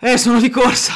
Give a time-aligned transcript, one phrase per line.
[0.00, 0.92] Eh, sono di corsa.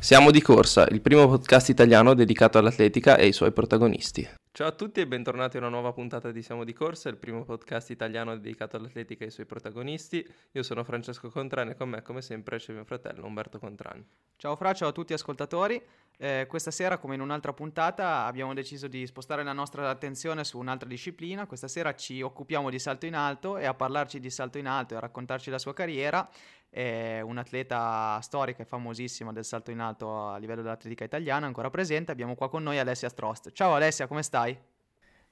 [0.00, 4.28] Siamo di corsa, il primo podcast italiano dedicato all'atletica e ai suoi protagonisti.
[4.50, 7.44] Ciao a tutti e bentornati a una nuova puntata di Siamo di Corsa, il primo
[7.44, 10.26] podcast italiano dedicato all'atletica e ai suoi protagonisti.
[10.52, 14.04] Io sono Francesco Contrani e con me, come sempre, c'è mio fratello Umberto Contrani.
[14.36, 15.80] Ciao Fra, ciao a tutti ascoltatori.
[16.16, 20.58] Eh, questa sera, come in un'altra puntata, abbiamo deciso di spostare la nostra attenzione su
[20.58, 21.46] un'altra disciplina.
[21.46, 24.94] Questa sera ci occupiamo di salto in alto e a parlarci di salto in alto
[24.94, 26.28] e a raccontarci la sua carriera
[26.74, 32.10] è un'atleta storica e famosissima del salto in alto a livello dell'atletica italiana, ancora presente.
[32.10, 33.52] Abbiamo qua con noi Alessia Strost.
[33.52, 34.58] Ciao Alessia, come stai?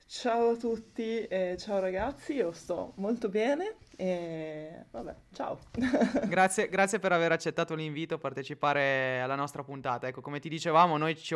[0.07, 5.59] Ciao a tutti e ciao ragazzi, io sto molto bene e vabbè, ciao.
[6.29, 10.06] grazie, grazie, per aver accettato l'invito a partecipare alla nostra puntata.
[10.06, 11.34] Ecco, come ti dicevamo, noi ci,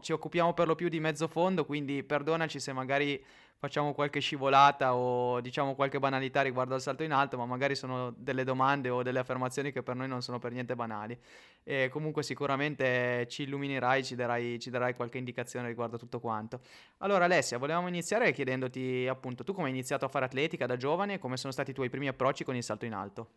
[0.00, 3.24] ci occupiamo per lo più di mezzo fondo, quindi perdonaci se magari
[3.58, 8.12] facciamo qualche scivolata o diciamo qualche banalità riguardo al salto in alto, ma magari sono
[8.16, 11.18] delle domande o delle affermazioni che per noi non sono per niente banali.
[11.62, 16.60] E comunque sicuramente ci illuminerai, ci darai, ci darai qualche indicazione riguardo a tutto quanto.
[16.98, 21.14] Allora Alessia, volevamo iniziare chiedendoti appunto tu come hai iniziato a fare atletica da giovane
[21.14, 23.28] e come sono stati i tuoi primi approcci con il salto in alto.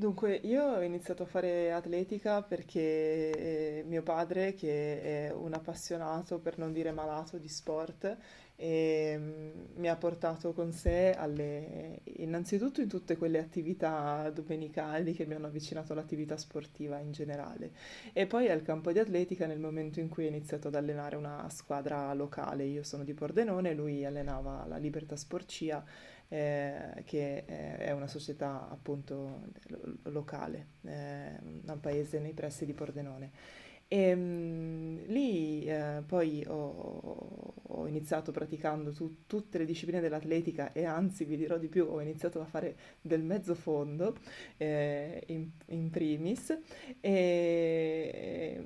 [0.00, 2.80] Dunque, io ho iniziato a fare atletica perché
[3.80, 8.16] eh, mio padre, che è un appassionato, per non dire malato, di sport,
[8.62, 15.24] e mm, mi ha portato con sé alle, innanzitutto in tutte quelle attività domenicali che
[15.24, 17.72] mi hanno avvicinato all'attività sportiva in generale
[18.12, 21.48] e poi al campo di atletica nel momento in cui ho iniziato ad allenare una
[21.48, 22.64] squadra locale.
[22.64, 25.82] Io sono di Pordenone, lui allenava la Libertà Sporcia
[26.28, 29.40] eh, che è una società appunto
[30.02, 33.30] locale, eh, un paese nei pressi di Pordenone.
[33.92, 40.84] E um, lì eh, poi ho, ho, iniziato praticando tu, tutte le discipline dell'atletica e
[40.84, 44.16] anzi vi dirò di più, ho iniziato a fare del mezzo fondo
[44.58, 46.56] eh, in, in, primis.
[47.00, 48.62] E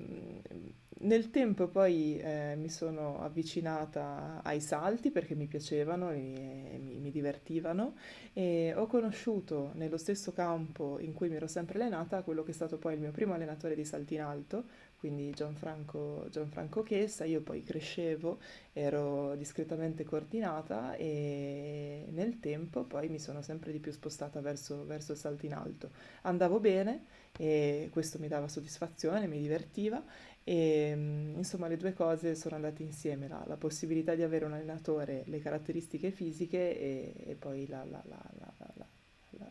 [1.05, 7.11] nel tempo poi eh, mi sono avvicinata ai salti perché mi piacevano e mi, mi,
[7.11, 7.95] divertivano.
[8.33, 12.55] E ho conosciuto nello stesso campo in cui mi ero sempre allenata quello che è
[12.55, 14.65] stato poi il mio primo allenatore di salto in alto,
[15.04, 18.38] quindi Gianfranco, Gianfranco Chessa, io poi crescevo,
[18.72, 25.12] ero discretamente coordinata e nel tempo poi mi sono sempre di più spostata verso, verso
[25.12, 25.91] il salto in alto.
[26.22, 27.04] Andavo bene
[27.37, 30.03] e questo mi dava soddisfazione, mi divertiva
[30.43, 30.93] e
[31.37, 35.38] insomma le due cose sono andate insieme, la, la possibilità di avere un allenatore, le
[35.38, 38.03] caratteristiche fisiche e, e poi la, la,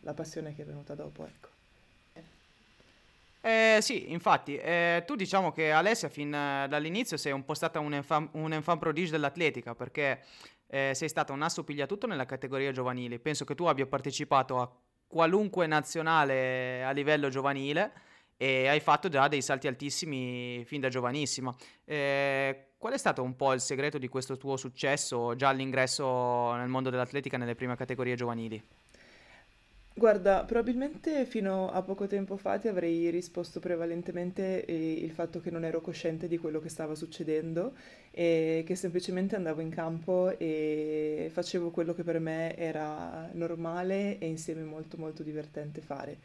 [0.00, 1.24] la, passione che è venuta dopo.
[1.24, 1.53] Ecco.
[3.46, 7.78] Eh, sì, infatti, eh, tu diciamo che Alessia fin eh, dall'inizio sei un po' stata
[7.78, 10.22] un enfant, un enfant prodige dell'atletica perché
[10.66, 13.18] eh, sei stata un asso pigliatutto nella categoria giovanile.
[13.18, 14.72] Penso che tu abbia partecipato a
[15.06, 17.92] qualunque nazionale a livello giovanile
[18.38, 21.54] e hai fatto già dei salti altissimi fin da giovanissima.
[21.84, 26.68] Eh, qual è stato un po' il segreto di questo tuo successo già all'ingresso nel
[26.68, 28.83] mondo dell'atletica nelle prime categorie giovanili?
[29.96, 35.52] Guarda, probabilmente fino a poco tempo fa ti avrei risposto prevalentemente eh, il fatto che
[35.52, 37.74] non ero cosciente di quello che stava succedendo
[38.10, 44.26] e che semplicemente andavo in campo e facevo quello che per me era normale e
[44.26, 46.18] insieme molto molto divertente fare.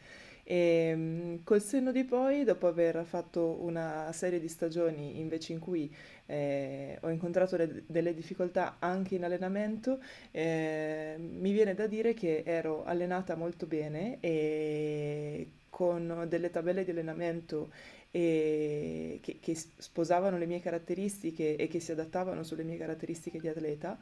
[0.50, 5.60] E ehm, col senno di poi, dopo aver fatto una serie di stagioni invece in
[5.60, 5.94] cui
[6.26, 10.00] eh, ho incontrato le, delle difficoltà anche in allenamento,
[10.32, 16.90] eh, mi viene da dire che ero allenata molto bene e con delle tabelle di
[16.90, 17.70] allenamento
[18.10, 23.96] che, che, sposavano le mie caratteristiche e che si adattavano sulle mie caratteristiche di atleta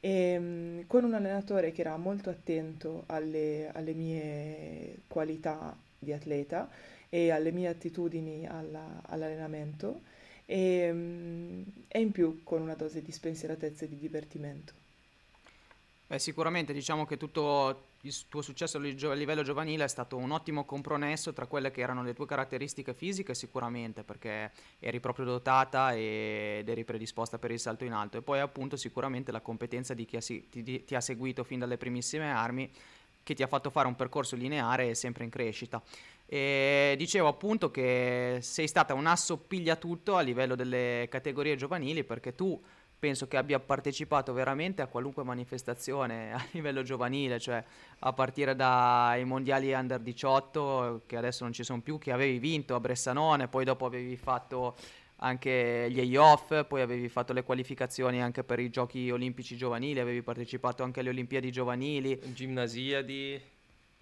[0.00, 6.68] e ehm, con un allenatore che era molto attento alle, alle mie qualità di atleta
[7.08, 10.00] e alle mie attitudini alla, all'allenamento
[10.46, 14.80] e, mm, e in più con una dose di spensieratezza e di divertimento.
[16.06, 20.64] Beh, sicuramente diciamo che tutto il tuo successo a livello giovanile è stato un ottimo
[20.64, 24.50] compromesso tra quelle che erano le tue caratteristiche fisiche sicuramente perché
[24.80, 29.30] eri proprio dotata ed eri predisposta per il salto in alto e poi appunto sicuramente
[29.32, 32.70] la competenza di chi ha, ti, ti ha seguito fin dalle primissime armi
[33.22, 35.82] che ti ha fatto fare un percorso lineare e sempre in crescita.
[36.26, 42.34] E dicevo appunto che sei stata un asso pigliatutto a livello delle categorie giovanili perché
[42.34, 42.60] tu
[43.02, 47.62] penso che abbia partecipato veramente a qualunque manifestazione a livello giovanile, cioè
[47.98, 52.76] a partire dai mondiali under 18 che adesso non ci sono più, che avevi vinto
[52.76, 54.76] a Bressanone, poi dopo avevi fatto
[55.22, 60.22] anche gli A-Off, poi avevi fatto le qualificazioni anche per i giochi olimpici giovanili, avevi
[60.22, 62.18] partecipato anche alle Olimpiadi giovanili.
[62.24, 63.40] Gimnasiadi.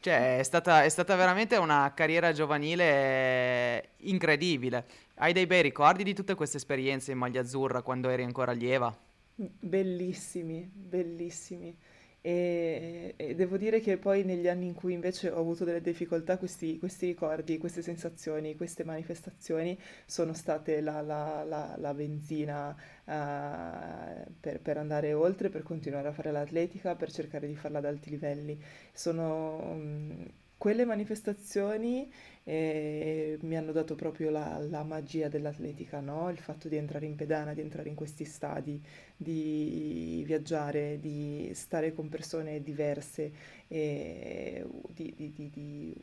[0.00, 4.87] Cioè, è stata, è stata veramente una carriera giovanile incredibile.
[5.17, 8.96] Hai dei bei ricordi di tutte queste esperienze in maglia azzurra quando eri ancora allieva?
[9.34, 11.76] Bellissimi, bellissimi.
[12.22, 16.37] E, e devo dire che poi negli anni in cui invece ho avuto delle difficoltà,
[16.37, 22.76] questi, questi ricordi, queste sensazioni, queste manifestazioni sono state la, la- la- la benzina
[23.06, 27.84] eh, per, per andare oltre, per continuare a fare l'atletica, per cercare di farla ad
[27.87, 28.58] alti livelli.
[28.93, 30.22] Sono mm,
[30.56, 32.11] quelle manifestazioni
[32.50, 36.31] e mi hanno dato proprio la, la magia dell'atletica, no?
[36.31, 38.81] Il fatto di entrare in pedana, di entrare in questi stadi,
[39.17, 43.32] di viaggiare, di stare con persone diverse,
[43.69, 45.94] di, di- di- di,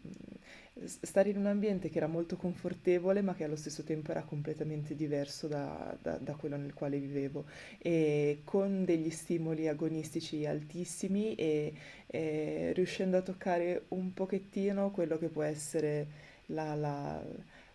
[1.02, 4.96] stare in un ambiente che era molto confortevole, ma che allo stesso tempo era completamente
[4.96, 7.46] diverso da, da- da quello nel quale vivevo,
[7.80, 11.74] e con degli stimoli agonistici altissimi e,
[12.08, 16.08] e riuscendo a toccare un pochettino quello che può essere
[16.48, 17.24] la, la-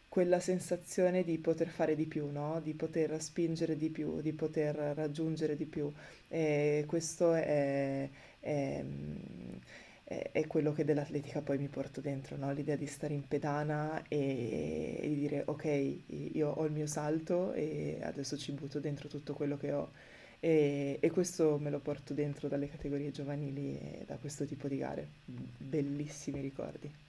[0.08, 2.60] quella sensazione di poter fare di più, no?
[2.62, 5.90] Di poter spingere di più, di poter raggiungere di più.
[6.28, 8.08] E questo è,
[10.04, 12.52] è- è- quello che dell'atletica poi mi porto dentro, no?
[12.52, 15.96] L'idea di stare in pedana e, e di dire ok,
[16.34, 19.90] io ho il mio salto e adesso ci butto dentro tutto quello che ho.
[20.40, 24.76] E, e questo me lo porto dentro dalle categorie giovanili e da questo tipo di
[24.78, 25.08] gare.
[25.58, 27.01] Bellissimi ricordi.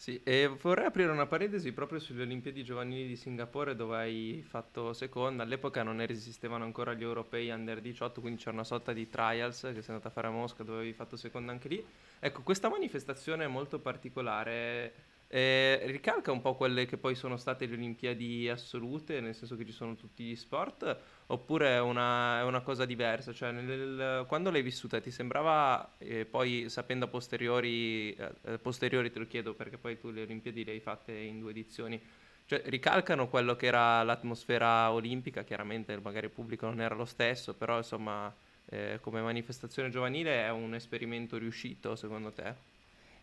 [0.00, 4.94] Sì, e vorrei aprire una parentesi proprio sulle Olimpiadi giovanili di Singapore dove hai fatto
[4.94, 5.42] seconda.
[5.42, 9.82] All'epoca non esistevano ancora gli europei under 18, quindi c'era una sorta di trials che
[9.82, 11.86] sei andata a fare a Mosca dove avevi fatto seconda anche lì.
[12.18, 14.94] Ecco, questa manifestazione è molto particolare,
[15.32, 19.64] eh, ricalca un po' quelle che poi sono state le Olimpiadi assolute, nel senso che
[19.64, 23.32] ci sono tutti gli sport, oppure è una, è una cosa diversa?
[23.32, 29.20] Cioè, nel- quando l'hai vissuta ti sembrava, eh, poi sapendo a posteriori, eh, posteriori te
[29.20, 32.00] lo chiedo perché poi tu le Olimpiadi le hai fatte in due edizioni,
[32.46, 37.54] cioè ricalcano quello che era l'atmosfera olimpica, chiaramente magari il pubblico non era lo stesso,
[37.54, 38.34] però insomma
[38.66, 42.54] eh, come manifestazione giovanile è un esperimento riuscito secondo te?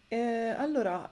[0.09, 1.09] Eh, allora,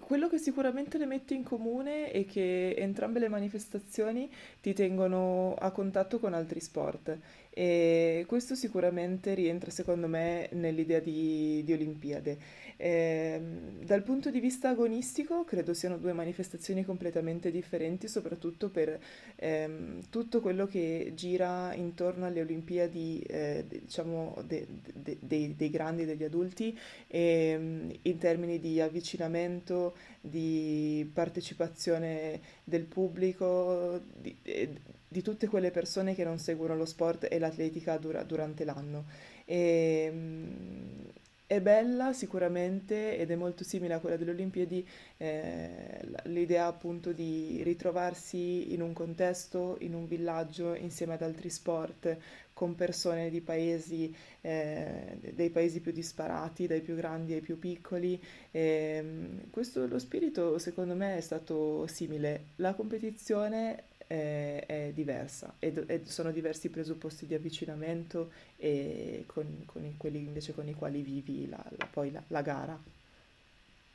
[0.00, 4.28] quello che sicuramente le mette in comune è che entrambe le manifestazioni
[4.60, 7.16] ti tengono a contatto con altri sport
[7.56, 12.36] e questo sicuramente rientra secondo me nell'idea di, di Olimpiade.
[12.76, 18.98] Ehm, dal punto di vista agonistico credo siano due manifestazioni completamente differenti, soprattutto per
[19.36, 25.70] ehm, tutto quello che gira intorno alle Olimpiadi, eh, de- diciamo, de- de- dei, dei
[25.70, 34.70] grandi, degli adulti ehm, in termini di avvicinamento, di partecipazione del pubblico, di, eh,
[35.14, 39.04] di tutte quelle persone che non seguono lo sport e l'atletica dura- durante l'anno.
[39.44, 41.04] E, mm,
[41.46, 44.84] è bella sicuramente ed è molto simile a quella delle Olimpiadi,
[45.18, 52.16] eh, l'idea appunto di ritrovarsi in un contesto, in un villaggio, insieme ad altri sport,
[52.52, 58.20] con persone di paesi, eh, dei paesi più disparati, dai più grandi ai più piccoli.
[58.50, 62.46] Ehm, questo, lo spirito secondo me è stato simile.
[62.56, 69.62] La competizione è, è diversa ed- e sono diversi i presupposti di avvicinamento e con,
[69.66, 72.80] con quelli invece con i quali vivi la, la- poi la, la gara.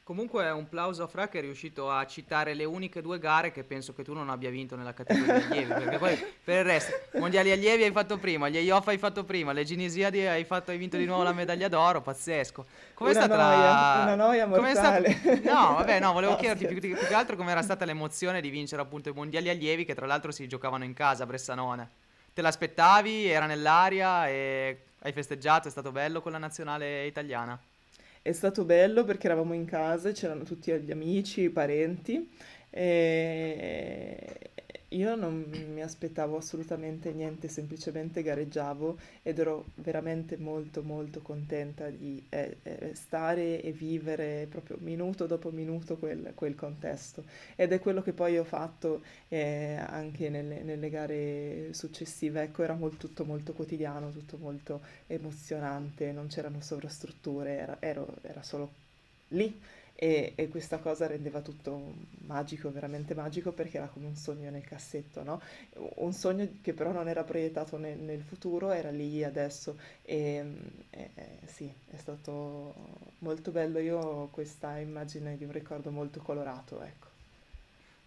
[0.09, 3.63] Comunque un plauso a Fra che è riuscito a citare le uniche due gare che
[3.63, 7.51] penso che tu non abbia vinto nella categoria allievi, perché poi per il resto, mondiali
[7.51, 10.97] allievi hai fatto prima, gli EIOF hai fatto prima, le Ginesiadi hai, fatto, hai vinto
[10.97, 12.65] di nuovo la medaglia d'oro, pazzesco.
[12.95, 13.99] Com'è Una stata noia, la...
[14.01, 15.21] una noia mortale.
[15.43, 19.09] No, vabbè, no, volevo chiederti più, più che altro com'era stata l'emozione di vincere appunto
[19.09, 21.87] i mondiali allievi che tra l'altro si giocavano in casa a Bressanone.
[22.33, 23.27] Te l'aspettavi?
[23.29, 25.67] Era nell'aria e hai festeggiato?
[25.67, 27.59] È stato bello con la nazionale italiana?
[28.21, 32.29] È stato bello perché eravamo in casa, c'erano tutti gli amici, i parenti
[32.69, 34.51] e
[34.89, 42.23] io non mi aspettavo assolutamente niente, semplicemente gareggiavo ed ero veramente molto molto contenta di
[42.29, 47.23] eh, eh, stare e vivere proprio minuto dopo minuto quel, quel contesto.
[47.55, 52.41] Ed è quello che poi ho fatto eh, anche nelle, nelle gare successive.
[52.41, 58.41] Ecco, era mol- tutto molto quotidiano, tutto molto emozionante, non c'erano sovrastrutture, era, ero- era
[58.43, 58.69] solo
[59.29, 59.59] lì
[60.01, 64.63] e, e, questa cosa rendeva tutto magico, veramente magico perché era come un sogno nel
[64.63, 65.41] cassetto, no?
[65.95, 70.41] Un sogno che però non era proiettato nel, nel futuro, era lì adesso e,
[70.89, 71.11] e,
[71.47, 72.73] sì, è stato
[73.19, 77.07] molto bello, io ho questa immagine di un ricordo molto colorato, ecco.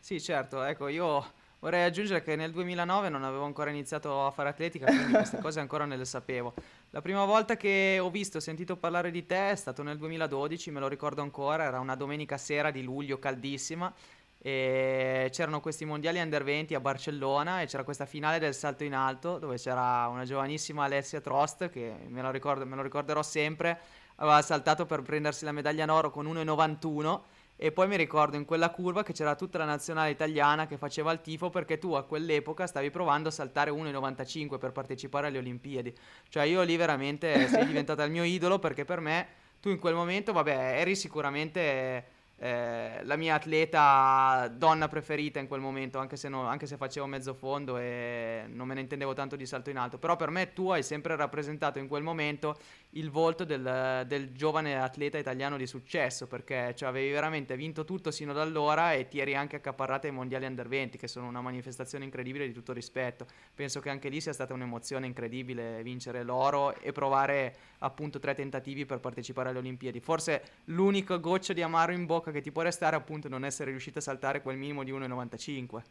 [0.00, 1.22] Sì, certo, ecco, io
[1.58, 5.61] vorrei aggiungere che nel 2009 non avevo ancora iniziato a fare atletica, quindi queste cose
[5.61, 6.54] ancora non le sapevo.
[6.94, 10.70] La prima volta che ho visto, ho sentito parlare di te è stato nel 2012,
[10.70, 13.90] me lo ricordo ancora, era una domenica sera di luglio caldissima
[14.37, 18.92] e c'erano questi mondiali under 20 a Barcellona e c'era questa finale del salto in
[18.92, 23.78] alto dove c'era una giovanissima Alessia Trost che me lo, ricordo, me lo ricorderò sempre,
[24.16, 27.20] aveva saltato per prendersi la medaglia in oro con 1,91
[27.64, 31.12] e poi mi ricordo in quella curva che c'era tutta la nazionale italiana che faceva
[31.12, 35.95] il tifo perché tu a quell'epoca stavi provando a saltare 1,95 per partecipare alle Olimpiadi.
[36.28, 39.28] Cioè io lì veramente sei diventata il mio idolo perché per me
[39.61, 42.04] tu in quel momento, vabbè, eri sicuramente
[42.42, 47.07] eh, la mia atleta donna preferita in quel momento, anche se, no, anche se, facevo
[47.07, 49.97] mezzo fondo e non me ne intendevo tanto di salto in alto.
[49.99, 52.59] Però per me tu hai sempre rappresentato in quel momento
[52.94, 58.11] il volto del, del giovane atleta italiano di successo, perché cioè, avevi veramente vinto tutto
[58.11, 61.40] sino ad allora e ti eri anche accaparrata ai mondiali under 20, che sono una
[61.40, 63.26] manifestazione incredibile di tutto rispetto.
[63.54, 68.84] Penso che anche lì sia stata un'emozione incredibile vincere l'oro e provare appunto tre tentativi
[68.84, 70.00] per partecipare alle Olimpiadi.
[70.00, 73.99] Forse l'unico goccio di amaro in bocca che ti può restare appunto non essere riuscito
[73.99, 75.82] a saltare quel minimo di 1,95.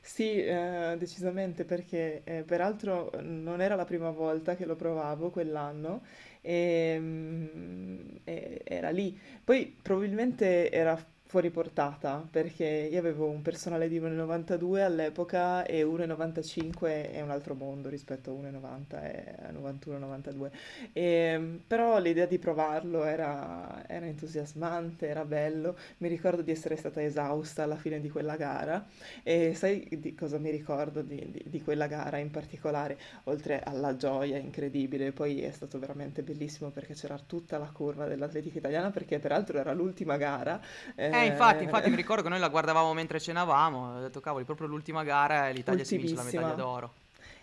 [0.00, 6.02] Sì, eh, decisamente perché eh, peraltro non era la prima volta che lo provavo quell'anno
[6.40, 9.18] e, mm, e era lì.
[9.44, 10.96] Poi probabilmente era
[11.30, 17.54] fuori portata perché io avevo un personale di 1,92 all'epoca e 1,95 è un altro
[17.54, 20.50] mondo rispetto a 1,90 e 91-92
[20.92, 25.76] e, però l'idea di provarlo era, era, entusiasmante, era bello.
[25.98, 28.84] Mi ricordo di essere stata esausta alla fine di quella gara.
[29.22, 32.98] E sai di cosa mi ricordo di, di, di quella gara in particolare?
[33.24, 38.58] Oltre alla gioia incredibile poi è stato veramente bellissimo perché c'era tutta la curva dell'atletica
[38.58, 40.60] italiana perché peraltro era l'ultima gara
[40.96, 44.44] eh, eh, infatti, infatti mi ricordo che noi la guardavamo mentre cenavamo, ho detto cavoli,
[44.44, 46.92] proprio l'ultima gara l'Italia si vince la medaglia d'oro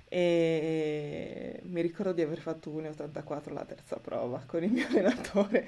[0.09, 5.65] e mi ricordo di aver fatto 1,84 la terza prova con il mio allenatore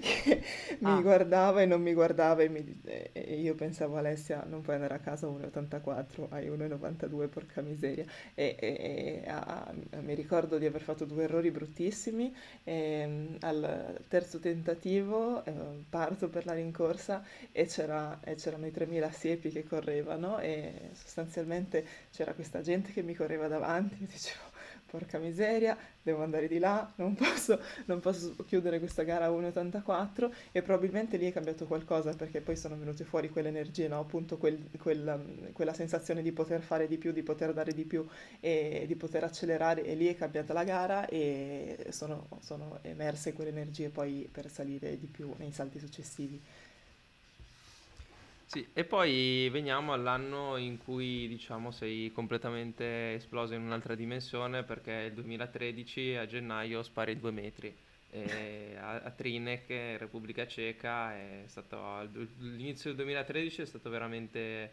[0.00, 0.42] che
[0.80, 0.94] ah.
[0.94, 4.94] mi guardava e non mi guardava e, mi, e, io pensavo Alessia non puoi andare
[4.94, 8.04] a casa 1,84 hai 1,92 porca miseria
[8.34, 12.32] e, e ah, mi ricordo di aver fatto due errori bruttissimi
[12.62, 15.52] e al terzo tentativo eh,
[15.88, 21.84] parto per la rincorsa e, c'era, e c'erano i 3000 siepi che correvano e sostanzialmente
[22.12, 24.48] c'era questa gente che mi correva davanti avanti, dicevo,
[24.86, 30.30] porca miseria, devo andare di là, non posso, non posso chiudere questa gara a 1,84
[30.52, 34.00] e probabilmente lì è cambiato qualcosa perché poi sono venute fuori quelle energie, no?
[34.00, 38.06] appunto quel, quel, quella sensazione di poter fare di più, di poter dare di più
[38.40, 43.50] e di poter accelerare e lì è cambiata la gara e sono, sono emerse quelle
[43.50, 46.42] energie poi per salire di più nei salti successivi.
[48.52, 54.90] Sì, e poi veniamo all'anno in cui diciamo sei completamente esploso in un'altra dimensione perché
[55.08, 57.72] il 2013 a gennaio spari due metri.
[58.12, 61.14] A, a Trinek, Repubblica Ceca,
[61.46, 62.02] stato,
[62.38, 64.72] l'inizio del 2013 è stato veramente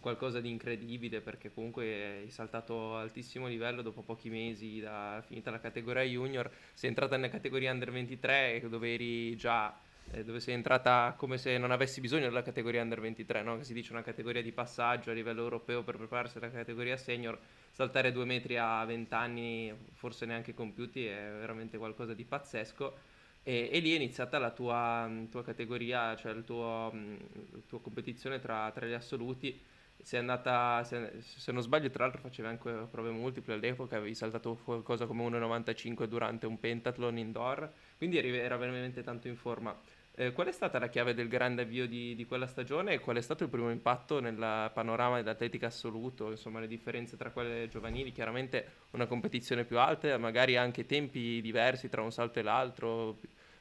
[0.00, 5.58] qualcosa di incredibile perché comunque hai saltato altissimo livello dopo pochi mesi da finita la
[5.58, 9.76] categoria junior, sei entrata nella categoria under 23 dove eri già
[10.12, 13.58] eh, dove sei entrata come se non avessi bisogno della categoria under 23, no?
[13.58, 17.38] che si dice una categoria di passaggio a livello europeo per prepararsi alla categoria senior,
[17.70, 23.14] saltare due metri a 20 anni, forse neanche compiuti, è veramente qualcosa di pazzesco.
[23.42, 28.70] E, e lì è iniziata la tua, tua categoria, cioè tuo, la tua competizione tra,
[28.72, 29.60] tra gli assoluti
[30.02, 34.58] sei andata, se, se, non sbaglio, tra l'altro facevi anche prove multiple all'epoca, avevi saltato
[34.62, 39.76] qualcosa come 1,95 durante un pentathlon indoor, quindi era veramente tanto in forma.
[40.18, 43.18] Eh, qual è stata la chiave del grande avvio di, di, quella stagione e qual
[43.18, 48.12] è stato il primo impatto nel panorama dell'atletica assoluto, insomma le differenze tra quelle giovanili,
[48.12, 53.18] chiaramente una competizione più alta, magari anche tempi diversi tra un salto e l'altro,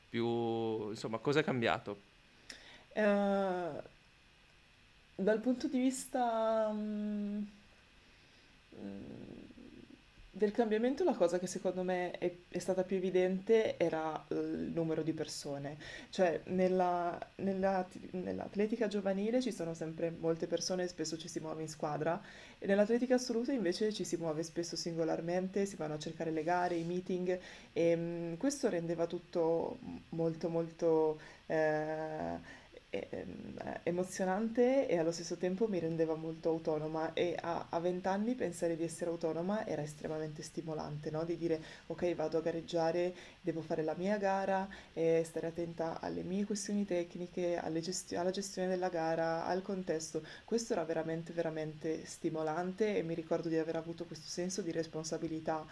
[0.07, 1.99] più, insomma cosa è cambiato?
[2.93, 3.81] Uh,
[5.15, 7.45] dal punto di vista um,
[10.35, 15.01] del cambiamento la cosa che secondo me è, è stata più evidente era il numero
[15.01, 15.77] di persone,
[16.09, 21.69] cioè nella, nella, nell'atletica giovanile ci sono sempre molte persone, spesso ci si muove in
[21.69, 22.21] squadra,
[22.59, 26.75] e nell'atletica assoluta invece ci si muove spesso singolarmente, si vanno a cercare le gare,
[26.75, 27.39] i meeting
[27.71, 29.77] e um, questo rendeva tutto
[30.09, 31.17] molto molto...
[31.45, 32.63] Eh,
[33.83, 38.75] emozionante e allo stesso tempo mi rendeva molto autonoma e a, a 20 anni pensare
[38.75, 41.23] di essere autonoma era estremamente stimolante, no?
[41.23, 46.23] Di dire ok vado a gareggiare, devo fare la mia gara e stare attenta alle
[46.23, 50.23] mie questioni tecniche, gesti- alla gestione della gara, al contesto.
[50.43, 55.65] Questo era veramente veramente stimolante e mi ricordo di aver avuto questo senso di responsabilità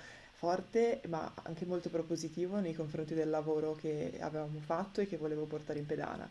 [0.43, 5.45] forte ma anche molto propositivo nei confronti del lavoro che avevamo fatto e che volevo
[5.45, 6.29] portare in pedana.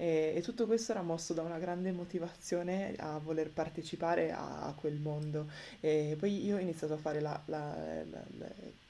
[0.00, 4.72] E, e tutto questo era mosso da una grande motivazione a voler partecipare a, a
[4.72, 5.46] quel mondo.
[5.78, 7.76] E poi io ho iniziato a fare la, la,
[8.08, 8.24] la,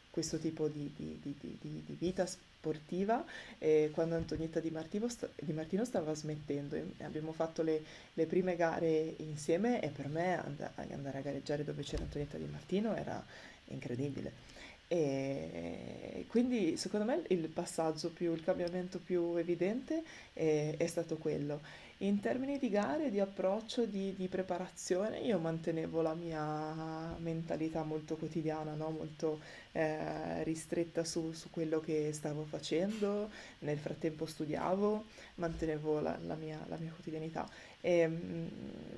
[0.08, 3.24] questo tipo di, di, di, di, vita sportiva
[3.58, 7.82] e quando Antonietta Di Martino, Di Martino stava smettendo abbiamo fatto le,
[8.14, 12.48] le, prime gare insieme e per me and- andare a gareggiare dove c'era Antonietta Di
[12.48, 13.20] Martino era
[13.66, 14.58] incredibile.
[14.92, 21.60] E quindi secondo me il passaggio più, il cambiamento più evidente è, è stato quello.
[21.98, 28.16] In termini di gare, di approccio, di, di preparazione, io mantenevo la mia mentalità molto
[28.16, 28.88] quotidiana, no?
[28.88, 29.38] molto
[29.72, 33.28] eh, ristretta su, su, quello che stavo facendo,
[33.58, 35.04] nel frattempo studiavo,
[35.34, 37.46] mantenevo la, la, mia, la mia, quotidianità.
[37.80, 38.46] E, mh, mm,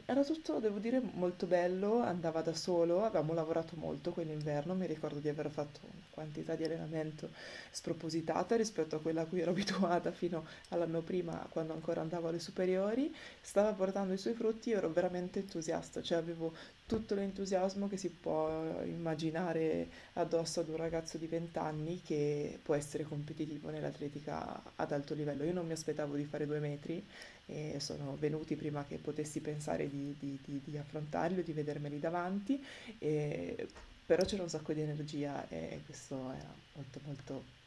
[0.05, 5.21] era tutto, devo dire, molto bello, andava da solo, avevamo lavorato molto quell'inverno, mi ricordo
[5.21, 7.31] di aver fatto una quantità di allenamento
[7.71, 12.41] spropositata rispetto a quella a cui ero abituata fino all'anno prima, quando ancora andavo alle
[12.41, 16.53] superiori, stava portando i suoi frutti, ero veramente entusiasta, cioè avevo
[16.87, 22.75] tutto l'entusiasmo che si può immaginare addosso ad un ragazzo di 20 anni che può
[22.75, 25.45] essere competitivo nell'atletica ad alto livello.
[25.45, 27.03] Io non mi aspettavo di fare due metri
[27.75, 32.63] e sono venuti prima che potessi pensare di, di, di, di affrontarli di vedermeli davanti,
[32.99, 33.69] e,
[34.05, 37.61] però c'era un sacco di energia e questo era molto molto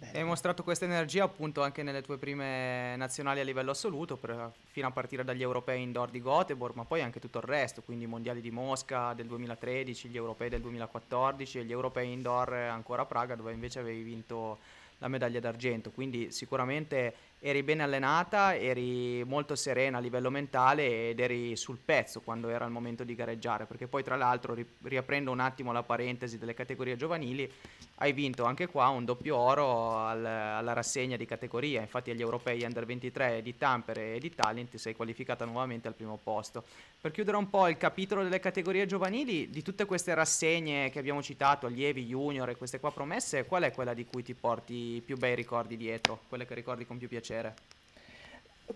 [0.00, 0.18] Bene.
[0.18, 4.86] Hai mostrato questa energia appunto anche nelle tue prime nazionali a livello assoluto, per, fino
[4.86, 8.06] a partire dagli europei indoor di Göteborg, ma poi anche tutto il resto, quindi i
[8.06, 13.04] mondiali di Mosca del 2013, gli europei del 2014 e gli europei indoor ancora a
[13.04, 14.60] Praga dove invece avevi vinto
[15.00, 21.20] la medaglia d'argento, quindi sicuramente eri ben allenata, eri molto serena a livello mentale ed
[21.20, 25.40] eri sul pezzo quando era il momento di gareggiare, perché poi tra l'altro riaprendo un
[25.40, 27.50] attimo la parentesi delle categorie giovanili,
[27.96, 32.62] hai vinto anche qua un doppio oro al, alla rassegna di categoria, infatti agli europei
[32.62, 36.64] Under 23 di Tampere e di Tallinn ti sei qualificata nuovamente al primo posto.
[37.00, 41.22] Per chiudere un po' il capitolo delle categorie giovanili, di tutte queste rassegne che abbiamo
[41.22, 45.16] citato, allievi, junior e queste qua promesse, qual è quella di cui ti porti più
[45.16, 47.29] bei ricordi dietro, quelle che ricordi con più piacere?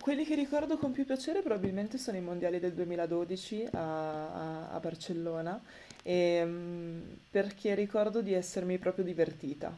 [0.00, 4.80] Quelli che ricordo con più piacere probabilmente sono i mondiali del 2012 a, a, a
[4.80, 5.60] Barcellona
[6.02, 9.74] ehm, perché ricordo di essermi proprio divertita.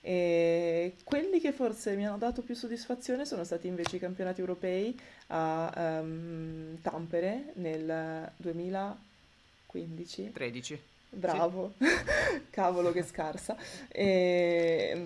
[0.00, 4.96] E quelli che forse mi hanno dato più soddisfazione sono stati invece i campionati europei
[5.28, 10.30] a um, Tampere nel 2015.
[10.32, 10.80] 13.
[11.10, 11.86] Bravo, sì.
[12.50, 13.56] cavolo che scarsa.
[13.88, 15.04] E, um,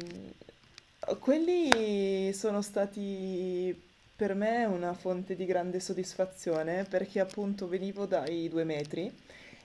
[1.18, 8.62] quelli sono stati per me una fonte di grande soddisfazione perché appunto venivo dai due
[8.62, 9.12] metri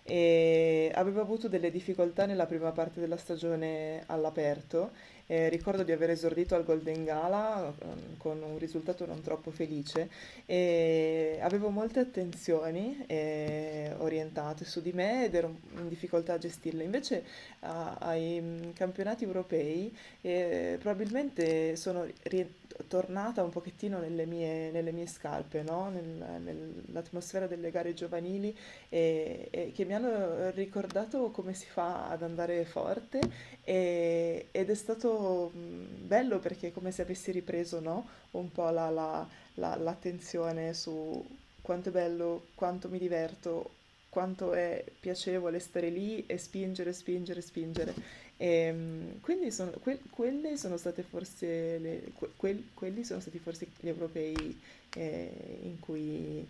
[0.01, 4.91] e avevo avuto delle difficoltà nella prima parte della stagione all'aperto.
[5.29, 10.09] Eh, ricordo di aver esordito al Golden Gala um, con un risultato non troppo felice
[10.45, 16.85] e avevo molte attenzioni eh, orientate su di me ed ero in difficoltà a gestirle.
[16.85, 17.25] Invece
[17.59, 22.49] a, ai mm, campionati europei eh, probabilmente sono ri-
[22.87, 25.89] tornata un pochettino nelle mie, nelle mie scarpe, no?
[25.89, 28.55] Nel, nell'atmosfera delle gare giovanili
[28.89, 33.19] e, e, che mi hanno ricordato come si fa ad andare forte
[33.63, 38.07] e, ed è stato bello perché è come se avessi ripreso no?
[38.31, 41.25] un po' la, la, la, l'attenzione su
[41.61, 43.71] quanto è bello, quanto mi diverto,
[44.09, 47.93] quanto è piacevole stare lì e spingere, spingere, spingere.
[48.37, 53.67] E, ehm, quindi sono, que, quelle sono state forse le, que, quelli sono stati forse
[53.79, 54.59] gli europei
[54.95, 56.47] eh, cui,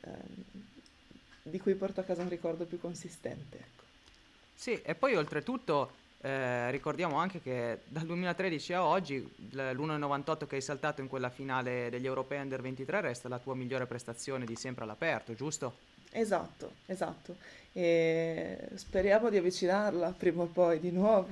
[0.00, 0.08] eh,
[1.42, 3.56] di cui porto a casa un ricordo più consistente.
[3.56, 3.84] Ecco.
[4.54, 10.60] Sì, e poi oltretutto eh, ricordiamo anche che dal 2013 a oggi l'1,98 che hai
[10.60, 14.84] saltato in quella finale degli europei under 23 resta la tua migliore prestazione di sempre
[14.84, 15.88] all'aperto, giusto?
[16.12, 17.36] Esatto, esatto.
[17.72, 21.28] E speriamo di avvicinarla prima o poi di nuovo.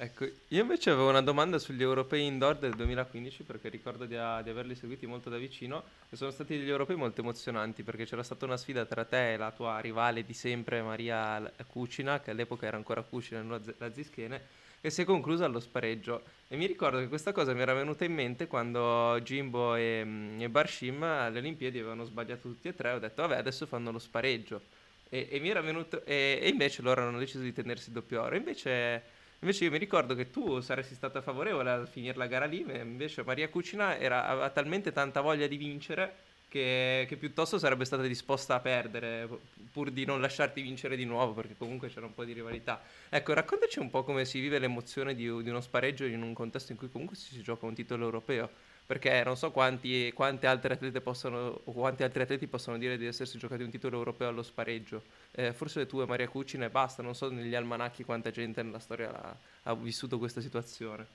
[0.00, 4.40] Ecco, io invece avevo una domanda sugli europei indoor del 2015 perché ricordo di, a-
[4.42, 8.22] di averli seguiti molto da vicino e sono stati degli europei molto emozionanti perché c'era
[8.22, 12.66] stata una sfida tra te e la tua rivale di sempre Maria Cucina, che all'epoca
[12.66, 14.40] era ancora Cucina, non la Zischene,
[14.88, 16.22] che si è conclusa allo spareggio.
[16.48, 20.40] E mi ricordo che questa cosa mi era venuta in mente quando Jimbo e, mm,
[20.40, 22.92] e Barshim alle Olimpiadi avevano sbagliato tutti e tre.
[22.92, 24.62] Ho detto, vabbè, adesso fanno lo spareggio.
[25.10, 28.36] E, e mi era venuto, e, e, invece loro hanno deciso di tenersi doppio oro.
[28.36, 29.02] Invece,
[29.40, 33.22] invece, io mi ricordo che tu saresti stata favorevole a finire la gara lì, invece
[33.24, 36.16] Maria Cucina era, aveva talmente tanta voglia di vincere
[36.48, 39.28] che, che, piuttosto sarebbe stata disposta a perdere
[39.70, 42.80] pur di non lasciarti vincere di nuovo perché comunque c'era un po' di rivalità.
[43.08, 46.72] Ecco, raccontaci un po' come si vive l'emozione di, di uno spareggio in un contesto
[46.72, 48.50] in cui comunque si, gioca un titolo europeo
[48.88, 53.04] perché non so quanti, quante altre atlete possono o quanti altri atleti possono dire di
[53.04, 55.02] essersi giocati un titolo europeo allo spareggio.
[55.32, 58.78] Eh, forse tu e Maria Cucina e basta, non so negli almanacchi quanta gente nella
[58.78, 61.06] storia ha, ha vissuto questa situazione.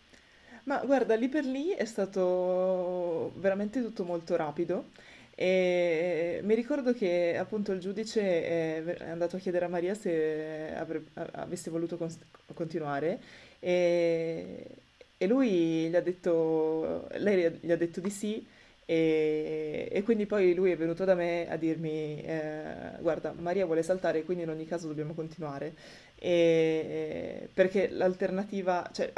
[0.65, 4.89] Ma guarda, lì per lì è stato veramente tutto molto rapido
[5.36, 11.10] e mi ricordo che appunto il giudice è andato a chiedere a Maria se avrebbe,
[11.13, 12.13] avesse voluto con-
[12.54, 13.19] continuare
[13.60, 14.65] e,
[15.17, 18.46] e lui gli ha detto, lei gli ha detto di sì
[18.86, 23.82] e, e quindi poi lui è venuto da me a dirmi eh, guarda Maria vuole
[23.82, 25.74] saltare quindi in ogni caso dobbiamo continuare
[26.26, 29.12] e, perché l'alternativa, cioè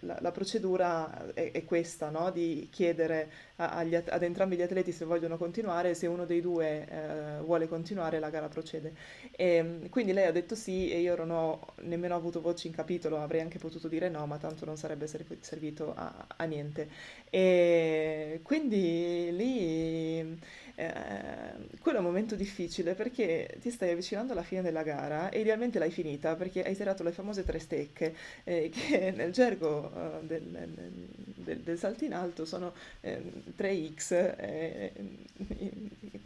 [0.00, 2.30] la, la procedura è, è questa, no?
[2.30, 7.40] di chiedere agli, ad entrambi gli atleti se vogliono continuare, se uno dei due eh,
[7.40, 8.92] vuole continuare la gara procede.
[9.34, 13.22] E, quindi lei ha detto sì e io non ho nemmeno avuto voce in capitolo,
[13.22, 16.86] avrei anche potuto dire no, ma tanto non sarebbe servito a, a niente.
[17.30, 20.38] E quindi lì
[20.82, 25.40] eh, quello è un momento difficile perché ti stai avvicinando alla fine della gara e
[25.40, 28.14] idealmente l'hai finita perché hai tirato le famose tre stecche
[28.44, 33.22] eh, che nel gergo uh, del, del, del, salto in alto sono eh,
[33.56, 34.92] 3x eh,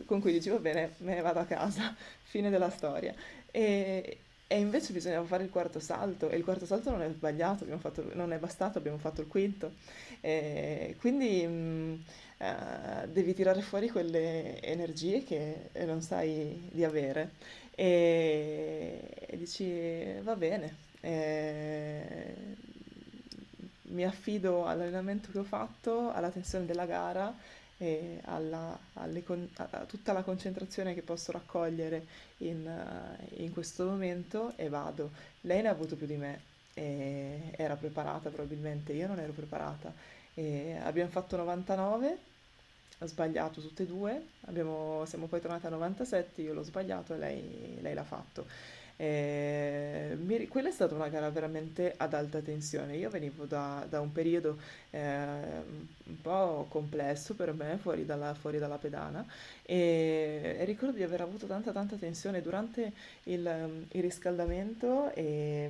[0.07, 3.15] con cui dici va bene, me ne vado a casa, fine della storia.
[3.51, 7.65] E, e invece bisognava fare il quarto salto e il quarto salto non è sbagliato,
[7.79, 9.73] fatto, non è bastato, abbiamo fatto il quinto.
[10.21, 12.05] E quindi mh,
[12.39, 17.31] uh, devi tirare fuori quelle energie che non sai di avere
[17.79, 22.35] e, e dici va bene, e,
[23.89, 27.35] mi affido all'allenamento che ho fatto, alla tensione della gara
[27.77, 28.79] e alla,
[29.25, 32.07] con- a tutta la concentrazione che posso raccogliere
[32.39, 35.11] in, uh, in, questo momento e vado.
[35.43, 36.41] Lei ne ha avuto più di me,
[36.73, 39.93] era preparata probabilmente, io non ero preparata.
[40.35, 42.19] E abbiamo fatto 99,
[42.99, 47.19] ho sbagliato tutte e due, abbiamo, siamo poi tornati a 97, io l'ho sbagliato e
[47.19, 48.47] lei, lei l'ha fatto.
[48.99, 52.97] Eh, mi, quella è stata una gara veramente ad alta tensione.
[52.97, 54.59] Io venivo da, da un periodo
[54.91, 55.27] eh,
[56.05, 59.25] un po' complesso per me, fuori dalla, fuori dalla pedana,
[59.63, 62.93] e, e, ricordo di aver avuto tanta tanta tensione durante
[63.25, 65.69] il, il riscaldamento e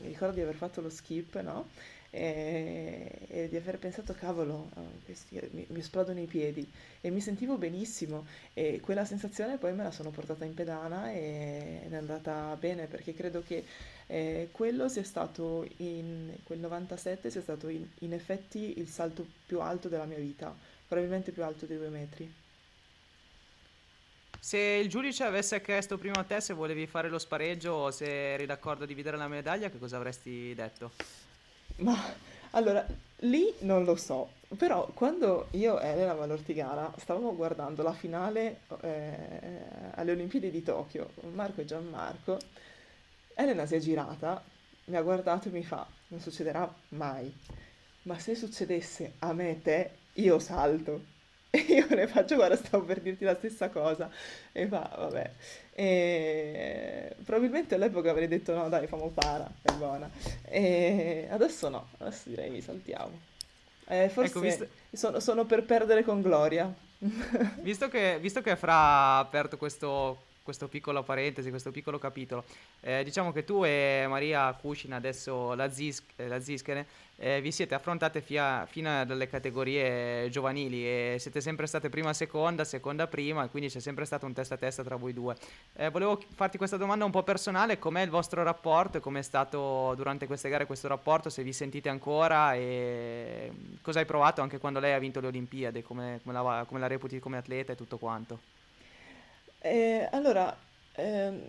[0.00, 1.68] mi ricordo di aver fatto lo skip, no?
[2.10, 6.70] E, e di aver pensato cavolo eh, questi, mi, mi, esplodono i piedi.
[7.00, 8.26] E mi sentivo benissimo.
[8.54, 13.14] E quella sensazione poi me la sono portata in pedana e è andata bene perché
[13.14, 13.64] credo che
[14.06, 19.60] eh, quello sia stato in quel 97 sia stato in, in effetti il salto più
[19.60, 20.54] alto della mia vita
[20.88, 22.34] probabilmente più alto di due metri.
[24.40, 28.32] Se il giudice avesse chiesto prima a te se volevi fare lo spareggio o se
[28.32, 30.92] eri d'accordo a dividere la medaglia, che cosa avresti detto?
[31.78, 31.96] Ma
[32.50, 32.84] allora,
[33.18, 39.60] lì non lo so, però quando io e Elena Valortigara stavamo guardando la finale eh,
[39.94, 42.38] alle Olimpiadi di Tokyo, Marco e Gianmarco,
[43.34, 44.42] Elena si è girata,
[44.86, 47.32] mi ha guardato e mi fa, non succederà mai,
[48.02, 51.16] ma se succedesse a me e te, io salto.
[51.50, 54.10] E io ne faccio, guarda, stavo per dirti la stessa cosa.
[54.52, 55.30] E fa, vabbè.
[55.72, 60.10] E probabilmente all'epoca avrei detto no, dai, famo para, è buona.
[60.44, 63.18] E adesso no, adesso direi mi saltiamo.
[63.86, 64.68] Eh, forse ecco, visto...
[64.92, 66.72] sono, sono, per perdere con gloria.
[67.62, 72.42] visto, che, visto che Fra ha aperto questo, questo piccolo parentesi, questo piccolo capitolo.
[72.80, 77.52] Eh, diciamo che tu e Maria Cucina, adesso la, Zis- eh, la Zischene, eh, vi
[77.52, 83.44] siete affrontate fia- fino alle categorie giovanili e siete sempre state prima seconda, seconda prima
[83.44, 85.36] e quindi c'è sempre stato un testa a testa tra voi due.
[85.76, 90.26] Eh, volevo farti questa domanda un po' personale, com'è il vostro rapporto com'è stato durante
[90.26, 94.94] queste gare questo rapporto, se vi sentite ancora e cosa hai provato anche quando lei
[94.94, 98.57] ha vinto le Olimpiadi, come, come, la, come la reputi come atleta e tutto quanto?
[99.70, 100.56] Eh, allora,
[100.94, 101.46] ehm,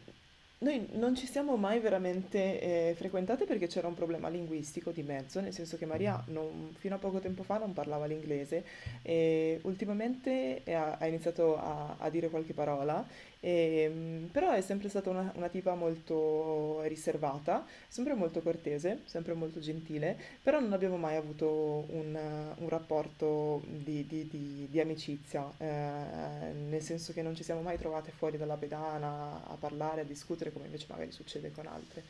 [0.60, 5.40] noi non ci siamo mai veramente eh, frequentate perché c'era un problema linguistico di mezzo,
[5.40, 8.66] nel senso che Maria non- fino a poco tempo fa non parlava l'inglese
[9.02, 13.06] e ultimamente ha, ha iniziato a, a dire qualche parola,
[13.42, 19.60] e, però è sempre stata una, una tipa molto riservata, sempre molto cortese, sempre molto
[19.60, 22.18] gentile, però non abbiamo mai avuto un,
[22.58, 27.78] un rapporto di, di- di- di amicizia, eh, nel senso che non ci siamo mai
[27.78, 32.04] trovate fuori dalla pedana a parlare, a discutere come invece magari succede con altre.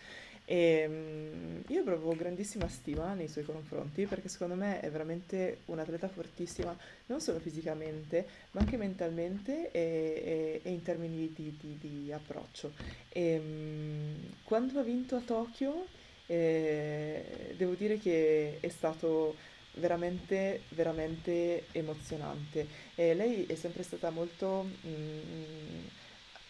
[0.51, 6.07] E mm, io provo grandissima stima nei suoi confronti perché secondo me è veramente un'atleta
[6.07, 6.75] fortissima,
[7.07, 12.73] non solo fisicamente, ma anche mentalmente e, e- e in termini di, di- di approccio.
[13.09, 15.89] E, mm, quando ha vinto a Tokyo,
[16.25, 19.38] eh, devo dire che è stato
[19.73, 22.67] veramente, veramente emozionante.
[22.95, 25.85] E lei è sempre stata molto, mm,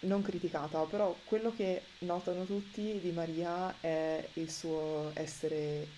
[0.02, 5.94] non criticata, però quello che notano tutti di Maria è il suo essere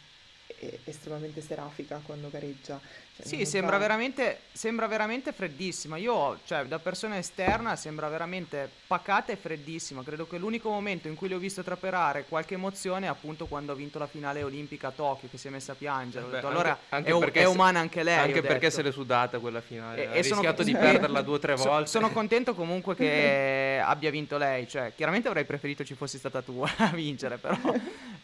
[0.47, 2.81] eh, estremamente serafica quando gareggia.
[3.21, 5.97] Cioè, Sì, sembra veramente, sembra veramente freddissima.
[5.97, 10.03] Io, cioè, da persona esterna, sembra veramente pacata e freddissima.
[10.03, 13.71] Credo che l'unico momento in cui le ho visto traperare qualche emozione è appunto quando
[13.71, 16.25] ha vinto la finale olimpica a Tokyo, che si è messa a piangere.
[16.25, 18.17] Ho Beh, detto, anche, allora anche è, è umana anche lei.
[18.17, 18.75] anche perché detto.
[18.75, 20.03] se l'è sudata quella finale.
[20.03, 20.77] E, Ha e sono, rischiato di Eh.
[20.77, 21.89] perderla due o tre so- volte.
[21.89, 24.67] sono contento comunque che abbia vinto lei.
[24.67, 27.57] Cioè, chiaramente avrei preferito ci fossi stata tu a vincere, però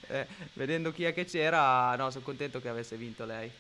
[0.08, 3.52] eh, vedendo chi è che c'era, no, sono contento che avesse vinto lei.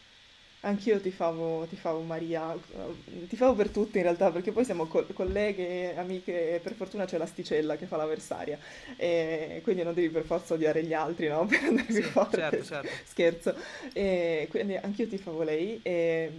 [0.61, 5.95] Anch'io tifavo, tifavo Maria, eh, tifavo per tutte in realtà, perché poi siamo col- colleghe,
[5.95, 8.59] amiche, e per fortuna c'è l'asticella che fa l'avversaria,
[8.97, 11.45] e quindi non devi per forza odiare gli altri, no?
[11.47, 12.31] Per andare Sì, forte.
[12.31, 12.99] certo, certo.
[13.05, 13.55] Scherzo.
[13.93, 16.31] E quindi anch'io tifavo lei e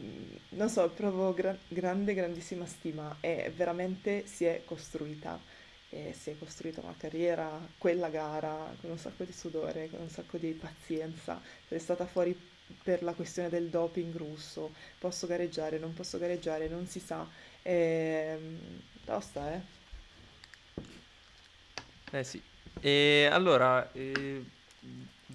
[0.51, 5.43] non so, provo gra- grande, grandissima stima e veramente si è costruita.
[5.91, 10.11] E si è costruita una carriera, quella gara, con un sacco di sudore, con un
[10.11, 11.41] sacco di pazienza.
[11.67, 12.39] È stata fuori
[12.83, 14.73] per la questione del doping russo.
[14.99, 17.27] Posso gareggiare, non posso gareggiare, non si sa.
[17.63, 18.59] Ehm,
[19.05, 19.61] tosta, eh?
[22.11, 22.43] Eh sì.
[22.81, 24.45] E allora, eh,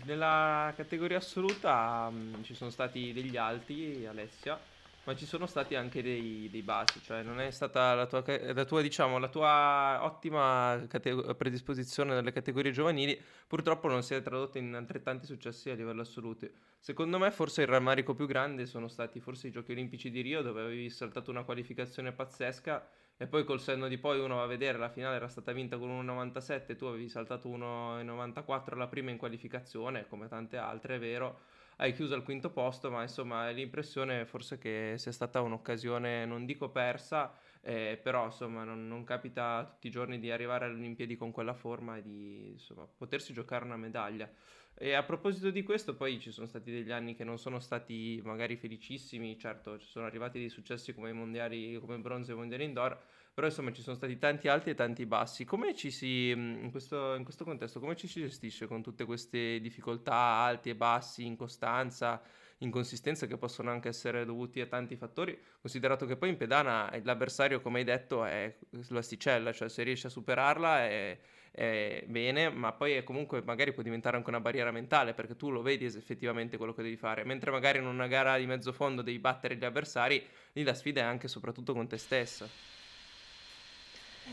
[0.06, 4.60] nella categoria assoluta mh, ci sono stati degli alti, Alessia,
[5.06, 8.66] ma ci sono stati anche dei, dei bassi, cioè non è stata la tua, la
[8.66, 14.60] tua, diciamo, la tua ottima cate- predisposizione nelle categorie giovanili, purtroppo non si è tradotta
[14.60, 16.48] in altrettanti successi a livello assoluto.
[16.80, 20.42] Secondo me forse il rammarico più grande sono stati forse i Giochi Olimpici di Rio,
[20.42, 22.88] dove avevi saltato una qualificazione pazzesca
[23.18, 25.78] e poi col senno di poi uno va a vedere, la finale era stata vinta
[25.78, 31.40] con 1,97, tu avevi saltato 1,94 alla prima in qualificazione, come tante altre, è vero,
[31.78, 36.70] hai chiuso al quinto posto, ma insomma l'impressione forse che sia stata un'occasione, non dico
[36.70, 41.32] persa, eh, però insomma non, non capita tutti i giorni di arrivare alle Olimpiadi con
[41.32, 44.30] quella forma e di insomma, potersi giocare una medaglia.
[44.76, 48.20] E a proposito di questo, poi ci sono stati degli anni che non sono stati
[48.24, 52.64] magari felicissimi, certo ci sono arrivati dei successi come i mondiali, come bronzo e mondiali
[52.64, 53.00] indoor,
[53.34, 55.44] però insomma ci sono stati tanti alti e tanti bassi.
[55.44, 59.60] Come ci si, in questo, in questo contesto, come ci si gestisce con tutte queste
[59.60, 62.22] difficoltà, alti e bassi, incostanza,
[62.60, 67.60] inconsistenza che possono anche essere dovuti a tanti fattori, considerato che poi in pedana l'avversario,
[67.62, 68.56] come hai detto, è
[68.90, 71.20] l'asticella, cioè se riesci a superarla è
[71.56, 75.52] eh, bene, ma poi è comunque magari può diventare anche una barriera mentale perché tu
[75.52, 79.02] lo vedi effettivamente quello che devi fare, mentre magari in una gara di mezzo fondo
[79.02, 82.48] devi battere gli avversari, lì la sfida è anche e soprattutto con te stessa.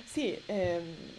[0.04, 1.18] Sì, ehm,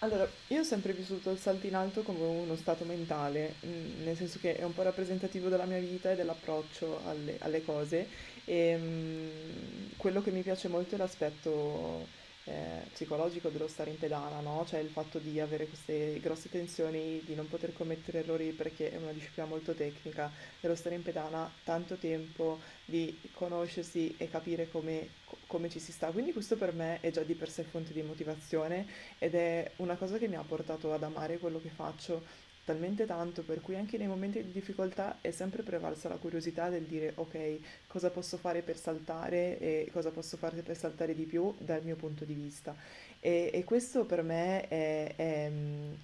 [0.00, 4.38] allora, io ho sempre vissuto il salto in alto come uno stato mentale, nel senso
[4.38, 8.08] che è un po' rappresentativo della mia vita e dell'approccio alle, alle cose.
[8.44, 12.10] E, mm, quello che mi piace molto è l'aspetto
[12.46, 14.64] eh, psicologico dello stare in pedana, no?
[14.66, 18.96] Cioè il fatto di avere queste grosse tensioni, di non poter commettere errori perché è
[18.96, 20.30] una disciplina molto tecnica,
[20.60, 25.90] dello stare in pedana tanto tempo, di conoscersi e capire come, co- come ci si
[25.90, 26.10] sta.
[26.12, 28.86] Quindi questo per me è già di per sé fonte di motivazione
[29.18, 33.42] ed è una cosa che mi ha portato ad amare quello che faccio talmente tanto
[33.44, 37.58] per cui anche nei momenti di difficoltà è sempre prevalsa la curiosità del dire ok,
[37.88, 41.96] cosa posso fare per saltare e cosa posso fare per saltare di più dal mio
[41.96, 42.76] punto di vista.
[43.20, 45.50] E, e questo per me è, è-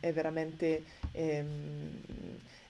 [0.00, 2.00] è veramente, ehm,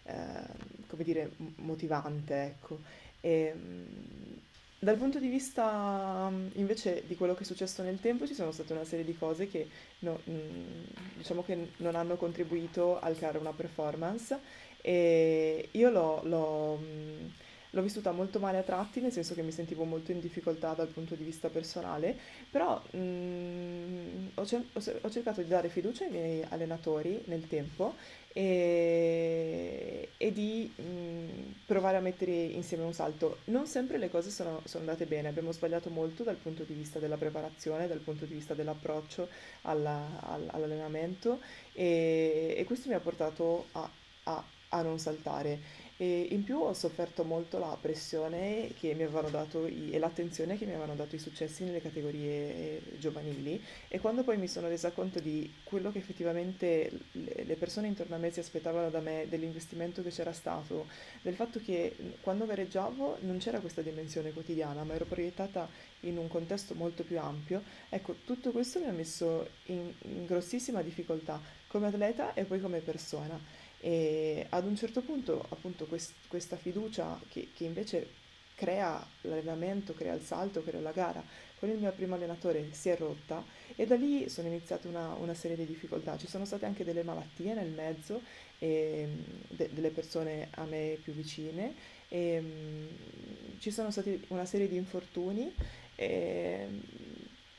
[0.05, 0.46] eh,
[0.88, 2.81] come dire, motivante, ecco.
[3.20, 4.37] E, mm,
[4.83, 8.51] dal punto di vista mm, invece di quello che è successo nel tempo, ci sono
[8.51, 9.68] state una serie di cose che
[10.01, 10.83] no- mm,
[11.18, 14.37] diciamo che non hanno contribuito al creare una performance.
[14.81, 17.27] E io l'ho l'ho, mm,
[17.71, 20.88] l'ho vissuta molto male a tratti, nel senso che mi sentivo molto in difficoltà dal
[20.88, 22.18] punto di vista personale,
[22.51, 24.66] però mm, ho, cer-
[25.03, 27.95] ho cercato di dare fiducia ai miei allenatori nel tempo
[28.33, 33.38] e, e di mh, provare a mettere insieme un salto.
[33.45, 36.99] Non sempre le cose sono, sono, andate bene, abbiamo sbagliato molto dal punto di vista
[36.99, 39.29] della preparazione, dal punto di vista dell'approccio
[39.62, 41.40] alla, all, all'allenamento
[41.73, 43.88] e, e, questo mi ha portato a,
[44.25, 45.82] a, a non saltare.
[46.03, 50.59] E in più ho sofferto molto la pressione che mi avevano dato i, e l'attenzione
[50.59, 54.91] che mi avevano dato i successi nelle categorie giovanili e quando poi mi sono resa
[54.91, 59.27] conto di quello che effettivamente le, le persone intorno a me si aspettavano da me,
[59.29, 60.88] dell'investimento che c'era stato,
[61.23, 65.69] del fatto che quando gareggiavo non c'era questa dimensione quotidiana, ma ero proiettata
[66.01, 70.83] in un contesto molto più ampio, ecco, tutto questo mi ha messo in, in grossissima
[70.83, 73.62] difficoltà come atleta e poi come persona.
[73.85, 78.21] E ad un certo punto, appunto, quest- questa fiducia che, che invece
[78.55, 81.21] crea l'allenamento, crea il salto, crea la gara,
[81.59, 85.35] con il mio primo allenatore si è rotta e da lì sono iniziate una, una
[85.35, 86.16] serie di difficoltà.
[86.16, 88.21] Ci sono state anche delle malattie nel mezzo,
[88.61, 89.09] e,
[89.49, 91.75] de- delle persone a me più vicine,
[92.09, 95.53] e, um, ci sono stati una serie di infortuni.
[95.97, 96.68] E,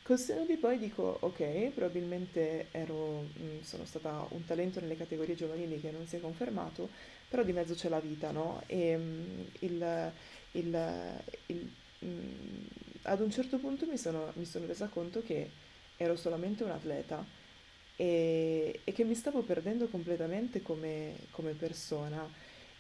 [0.04, 5.34] Col seno di poi dico, ok, probabilmente ero, mm, sono stata un talento nelle categorie
[5.34, 6.90] giovanili che non si è confermato,
[7.30, 8.62] però di mezzo c'è la vita, no?
[8.68, 10.12] E mh, mm, il,
[10.52, 11.72] il, il,
[12.04, 12.66] mm,
[13.04, 15.50] ad un certo punto mi sono, mi sono resa conto che
[15.96, 17.26] ero solamente un atleta
[17.96, 22.30] e, e che mi stavo perdendo completamente come, come persona.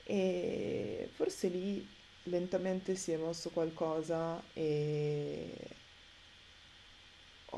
[0.05, 1.87] E forse lì
[2.23, 5.81] lentamente si è mosso qualcosa e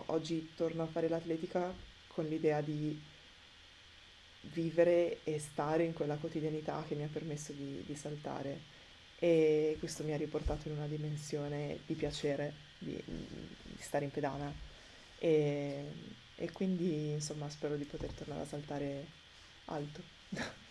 [0.07, 1.73] oggi torno a fare l'atletica
[2.07, 2.99] con l'idea di
[4.53, 8.73] vivere e stare in quella quotidianità che mi ha permesso di, di saltare.
[9.17, 14.53] E questo mi ha riportato in una dimensione di piacere di, di stare in pedana.
[15.17, 15.85] E,
[16.35, 19.05] e, quindi insomma spero di poter tornare a saltare
[19.65, 20.01] alto.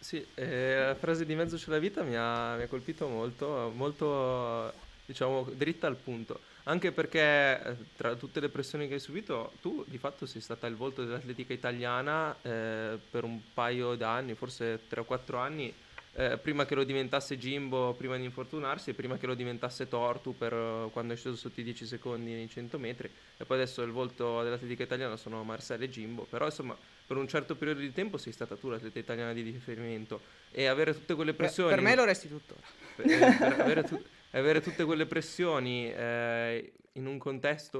[0.00, 3.70] Sì, eh, la frase di mezzo c'è la vita mi ha, mi ha colpito molto,
[3.74, 4.72] molto
[5.04, 7.20] diciamo dritta al punto anche perché
[7.62, 11.04] eh, tra tutte le pressioni che hai subito, tu di fatto sei stata il volto
[11.04, 15.74] dell'atletica italiana eh, per un paio d'anni, forse 3 o 4 anni,
[16.14, 20.52] eh, prima che lo diventasse Jimbo, prima di infortunarsi, prima che lo diventasse Tortu per
[20.52, 23.90] uh, quando è sceso sotto i 10 secondi nei 100 metri, e poi adesso il
[23.90, 28.16] volto dell'atletica italiana sono Marcel e Jimbo, però insomma per un certo periodo di tempo
[28.16, 30.20] sei stata tu l'atleta italiana di riferimento.
[30.52, 31.70] E avere tutte quelle pressioni...
[31.70, 32.60] Per, per me lo resti tuttora.
[32.94, 34.00] Per, per avere tu,
[34.32, 37.78] avere tutte quelle pressioni eh, in, un contesto,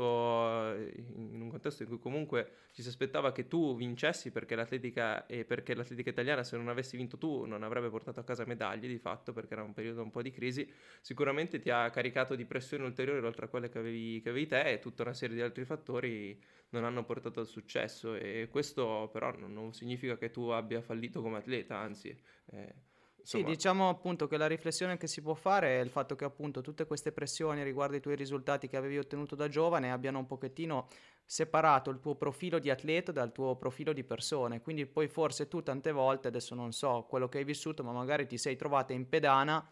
[0.97, 5.45] in un contesto in cui comunque ci si aspettava che tu vincessi perché l'atletica, e
[5.45, 8.99] perché l'atletica italiana se non avessi vinto tu non avrebbe portato a casa medaglie di
[8.99, 10.69] fatto perché era un periodo un po' di crisi,
[11.01, 14.73] sicuramente ti ha caricato di pressione ulteriore oltre a quelle che avevi, che avevi te
[14.73, 18.15] e tutta una serie di altri fattori non hanno portato al successo.
[18.15, 22.17] E questo però non, non significa che tu abbia fallito come atleta, anzi...
[22.53, 22.89] Eh,
[23.23, 26.61] sì, diciamo appunto che la riflessione che si può fare è il fatto che appunto
[26.61, 30.89] tutte queste pressioni riguardo i tuoi risultati che avevi ottenuto da giovane abbiano un pochettino
[31.25, 35.63] separato il tuo profilo di atleta dal tuo profilo di persone, quindi poi forse tu
[35.63, 39.09] tante volte, adesso non so quello che hai vissuto, ma magari ti sei trovata in
[39.09, 39.65] pedana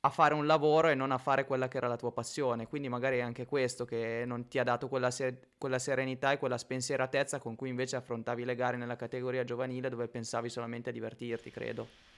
[0.00, 2.88] a fare un lavoro e non a fare quella che era la tua passione, quindi
[2.88, 6.56] magari è anche questo che non ti ha dato quella, se- quella serenità e quella
[6.56, 11.50] spensieratezza con cui invece affrontavi le gare nella categoria giovanile dove pensavi solamente a divertirti,
[11.50, 12.15] credo.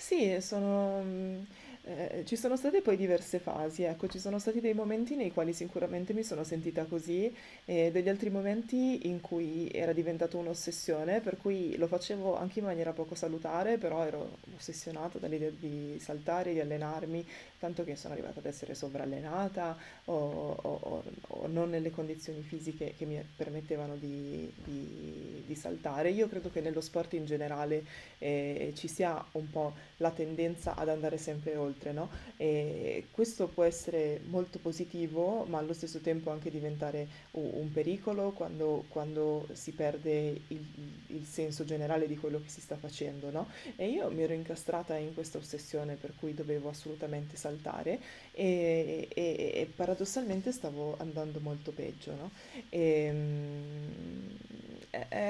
[0.00, 1.42] Sì, sono, mm,
[1.82, 5.52] eh, ci sono state poi diverse fasi, ecco, ci sono stati dei momenti nei quali
[5.52, 7.34] sicuramente mi sono sentita così
[7.64, 12.66] e degli altri momenti in cui era diventato un'ossessione, per cui lo facevo anche in
[12.66, 17.26] maniera poco salutare, però ero ossessionata dall'idea di saltare, di allenarmi,
[17.58, 23.04] tanto che sono arrivata ad essere sovrallenata o, o, o non nelle condizioni fisiche che
[23.04, 26.10] mi permettevano di, di, di saltare.
[26.10, 27.84] Io credo che nello sport in generale
[28.18, 32.08] eh, ci sia un po' la tendenza ad andare sempre oltre, no?
[32.36, 38.84] E questo può essere molto positivo, ma allo stesso tempo anche diventare un pericolo quando,
[38.88, 40.64] quando si perde il,
[41.08, 43.48] il, senso generale di quello che si sta facendo, no?
[43.76, 47.98] E io mi ero incastrata in questa ossessione per cui dovevo assolutamente saltare e,
[48.32, 52.30] e, e paradossalmente stavo andando molto peggio, no?
[52.68, 54.36] E, ehm,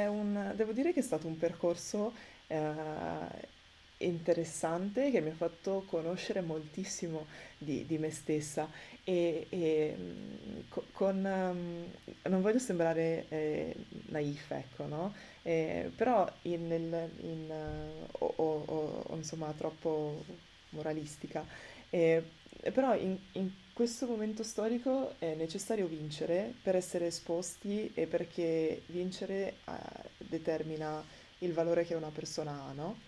[0.08, 2.12] un, devo dire che è stato un percorso
[2.46, 3.56] eh,
[3.98, 8.68] interessante che mi ha fatto conoscere moltissimo di, di me stessa
[9.02, 10.58] e, e mm,
[10.92, 11.84] con, um,
[12.30, 13.74] non voglio sembrare eh,
[14.08, 15.14] naif, ecco, no?
[15.42, 20.24] Eh, però in, nel, in, uh, o, o, o, insomma troppo
[20.70, 21.44] moralistica.
[21.90, 22.22] Eh,
[22.72, 29.54] però in, in questo momento storico è necessario vincere per essere esposti e perché vincere
[29.64, 29.72] eh,
[30.18, 31.02] determina
[31.38, 32.98] il valore che una persona ha, no?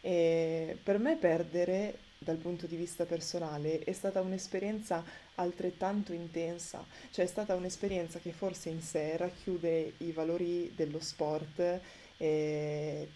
[0.00, 5.04] E per me perdere dal punto di vista personale è stata un'esperienza
[5.36, 11.80] altrettanto intensa, cioè è stata un'esperienza che forse in sé racchiude i valori dello sport,
[12.16, 13.08] eh,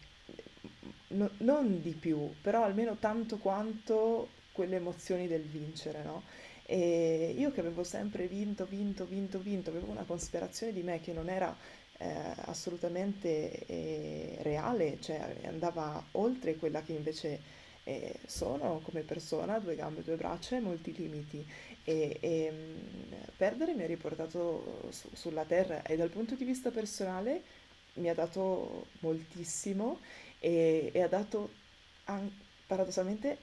[1.09, 6.23] no, non di più, però almeno tanto quanto quelle emozioni del vincere, no?
[6.65, 11.13] E io che avevo sempre vinto, vinto, vinto, vinto, avevo una considerazione di me che
[11.13, 11.55] non era
[11.99, 12.07] eh,
[12.47, 17.41] assolutamente eh, reale, cioè andava oltre quella che invece
[17.85, 21.47] eh, sono come persona, due gambe, due braccia e molti limiti.
[21.85, 26.71] E, e mh, perdere mi ha riportato su, sulla terra e dal punto di vista
[26.71, 27.43] personale
[27.95, 30.01] mi ha dato moltissimo
[30.41, 31.51] e, e ha dato
[32.05, 32.31] an-
[32.67, 33.39] paradossalmente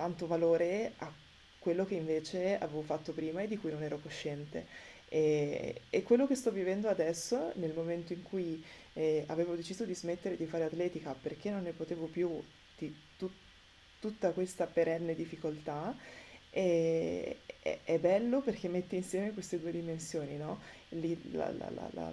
[0.00, 1.12] tanto valore a
[1.58, 4.66] quello che invece avevo fatto prima e di cui non ero cosciente.
[5.10, 9.94] E, e quello che sto vivendo adesso, nel momento in cui eh, avevo deciso di
[9.94, 12.42] smettere di fare atletica perché non ne potevo più
[12.78, 13.30] di tu-
[13.98, 15.94] tutta questa perenne difficoltà,
[16.50, 20.58] e, è, è bello perché mette insieme queste due dimensioni, no?
[21.32, 22.12] la, la, la,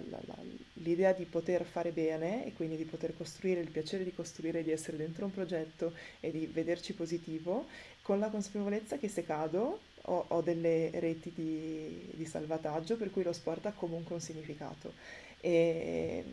[0.74, 4.70] l'idea di poter fare bene e quindi di poter costruire, il piacere di costruire, di
[4.70, 7.66] essere dentro un progetto e di vederci positivo,
[8.02, 13.22] con la consapevolezza che se cado ho, ho delle reti di, di, salvataggio per cui
[13.22, 14.92] lo sport ha comunque un significato.
[15.40, 16.24] E,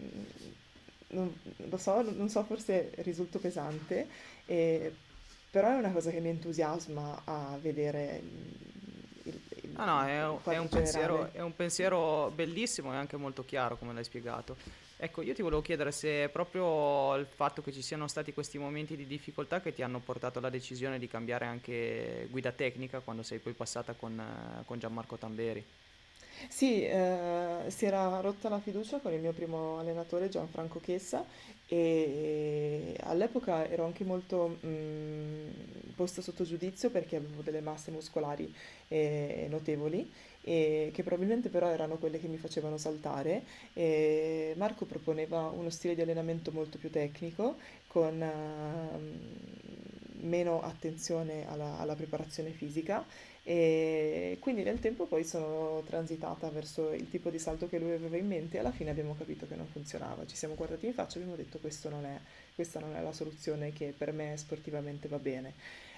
[1.08, 1.34] non,
[1.70, 4.08] lo so, non so, forse risulto pesante,
[4.46, 4.94] eh,
[5.56, 8.22] però è una cosa che mi entusiasma a vedere
[9.24, 13.16] il, il, no, no, è un, è, un pensiero, è un pensiero bellissimo e anche
[13.16, 14.58] molto chiaro come l'hai spiegato.
[14.98, 18.98] Ecco, io ti volevo chiedere se proprio il fatto che ci siano stati questi momenti
[18.98, 23.40] di difficoltà che ti hanno portato alla decisione di cambiare anche guida tecnica quando sei
[23.40, 24.22] poi passata con,
[24.66, 25.64] con Gianmarco Tamberi.
[26.50, 31.26] Sì, eh, si era rotta la fiducia con il mio primo allenatore Gianfranco Chessa
[31.68, 38.54] e all'epoca ero anche molto mh, posta sotto giudizio perché avevo delle masse muscolari
[38.88, 40.12] eh, notevoli
[40.42, 43.44] e che probabilmente però erano quelle che mi facevano saltare.
[43.74, 47.56] E Marco proponeva uno stile di allenamento molto più tecnico
[47.88, 49.00] con uh,
[50.26, 53.04] meno attenzione alla, alla preparazione fisica
[53.48, 58.18] e quindi nel tempo poi sono transitata verso il tipo di salto che lui aveva
[58.18, 60.26] in mente e alla fine abbiamo capito che non funzionava.
[60.26, 62.20] Ci siamo guardati in faccia e abbiamo detto non è,
[62.56, 65.54] questa non è la soluzione che per me sportivamente va bene.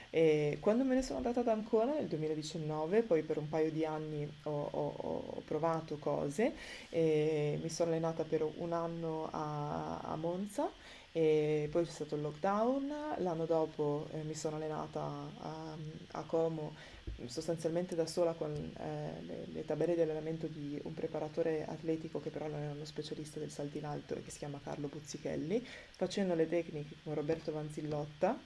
[0.09, 3.85] E quando me ne sono andata ad Ancona nel 2019, poi per un paio di
[3.85, 6.51] anni ho, ho, ho provato cose,
[6.91, 10.69] mi sono allenata per un anno a, a Monza
[11.13, 15.77] e poi c'è stato il lockdown, l'anno dopo eh, mi sono allenata a,
[16.11, 16.95] a Como
[17.25, 22.29] sostanzialmente da sola con eh, le, le, tabelle di allenamento di un preparatore atletico che
[22.29, 25.65] però non era uno specialista del salto in alto e che si chiama Carlo Buzzichelli,
[25.95, 28.39] facendo le tecniche con Roberto Vanzillotta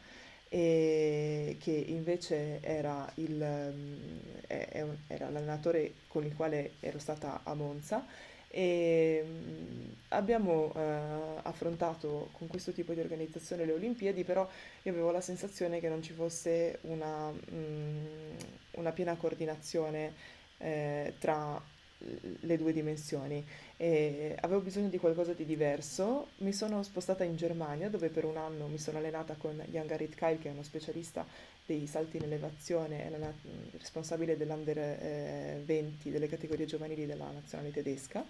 [0.47, 4.17] e che invece era, il, mm,
[5.07, 8.05] era l'allenatore con il quale ero stata a Monza
[8.51, 10.79] e mm, abbiamo eh,
[11.43, 14.47] affrontato con questo tipo di organizzazione le Olimpiadi, però
[14.83, 18.35] io avevo la sensazione che non ci fosse una, mh, mm,
[18.71, 20.13] una piena coordinazione
[20.57, 21.59] eh, tra
[22.41, 23.45] le due dimensioni
[23.77, 26.29] e avevo bisogno di qualcosa di diverso.
[26.37, 30.15] Mi sono spostata in Germania dove per un anno mi sono allenata con Jan Garit
[30.15, 31.25] Keil che è uno specialista
[31.65, 33.31] dei salti in elevazione, è la,
[33.77, 38.25] responsabile dell'Under eh, 20 delle categorie giovanili della nazionale tedesca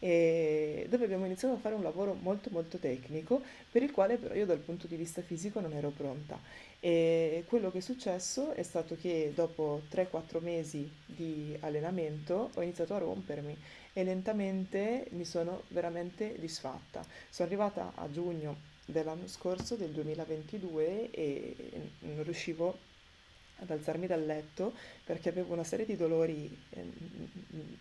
[0.00, 4.32] e dove abbiamo iniziato a fare un lavoro molto molto tecnico per il quale però
[4.32, 6.38] io dal punto di vista fisico non ero pronta
[6.80, 12.94] e quello che è successo è stato che dopo 3-4 mesi di allenamento ho iniziato
[12.94, 13.56] a rompermi
[13.92, 17.04] e lentamente mi sono veramente disfatta.
[17.28, 21.56] Sono arrivata a giugno dell'anno scorso, del 2022, e
[22.00, 22.86] non riuscivo
[23.60, 24.72] ad alzarmi dal letto
[25.04, 26.84] perché avevo una serie di dolori eh,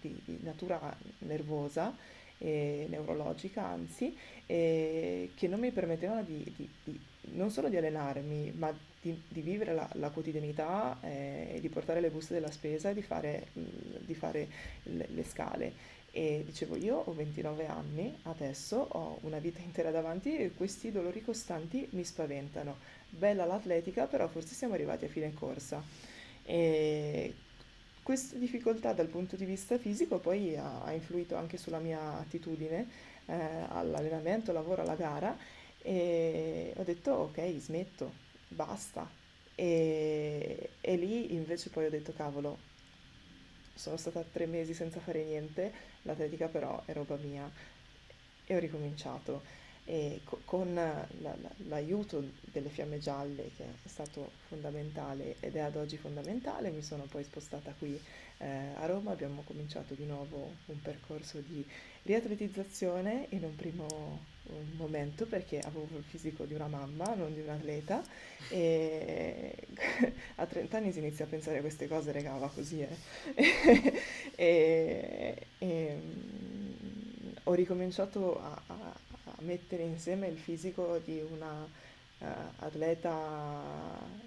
[0.01, 1.95] di, di, natura nervosa
[2.38, 6.43] e neurologica, anzi, e che non mi permettevano di,
[6.84, 6.99] di,
[7.34, 12.34] non solo di allenarmi, ma di, vivere la, la quotidianità eh, di portare le buste
[12.34, 14.47] della spesa e di fare, di fare
[14.84, 15.95] le, le scale.
[16.12, 21.22] E dicevo, io ho 29 anni, adesso ho una vita intera davanti e questi dolori
[21.22, 22.78] costanti mi spaventano
[23.10, 25.84] bella l'atletica, però forse siamo arrivati a fine corsa.
[26.43, 27.34] E
[28.01, 32.88] questa difficoltà dal punto di vista fisico poi ha, ha influito anche sulla mia attitudine
[33.26, 33.36] eh,
[33.70, 35.38] all'allenamento, al lavoro, alla gara
[35.82, 38.12] e ho detto ok, smetto,
[38.49, 39.10] basta.
[39.55, 42.58] E, e lì invece poi ho detto, cavolo,
[43.74, 45.72] sono stata tre mesi senza fare niente,
[46.08, 47.51] l'atletica però è roba mia.
[48.49, 49.43] E ho ricominciato.
[49.89, 51.38] E co- con la- la-
[51.68, 57.08] l'aiuto delle fiamme gialle che è stato fondamentale ed è ad oggi fondamentale, mi sono
[57.08, 58.01] poi spostata qui
[58.39, 61.66] eh, a Roma, abbiamo cominciato di nuovo un percorso di
[62.08, 64.36] riatletizzazione in un primo
[64.78, 68.01] momento perché avevo il fisico di una mamma, non di un atleta
[68.49, 69.53] e
[70.36, 72.95] a 30 anni si inizia a pensare a queste cose, regava così eh.
[74.36, 78.95] e, e, mm, ho ricominciato a, a,
[79.26, 82.26] a, mettere insieme il fisico di una uh,
[82.60, 84.26] atleta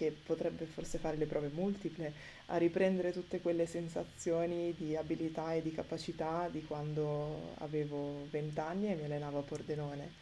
[0.00, 2.10] che potrebbe forse fare le prove multiple,
[2.46, 8.90] a riprendere tutte quelle sensazioni di abilità e di capacità di quando avevo 20 anni
[8.90, 10.12] e mi allenavo a Pordenone.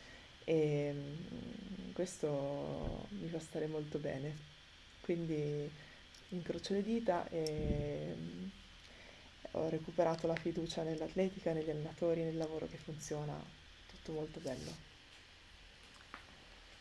[0.43, 4.37] E mm, questo mi fa stare molto bene.
[5.01, 5.71] Quindi
[6.31, 8.49] incrocio le dita e mm,
[9.53, 13.41] ho recuperato la fiducia nell'atletica, negli allenatori, nel lavoro che funziona,
[13.87, 14.88] tutto molto bello.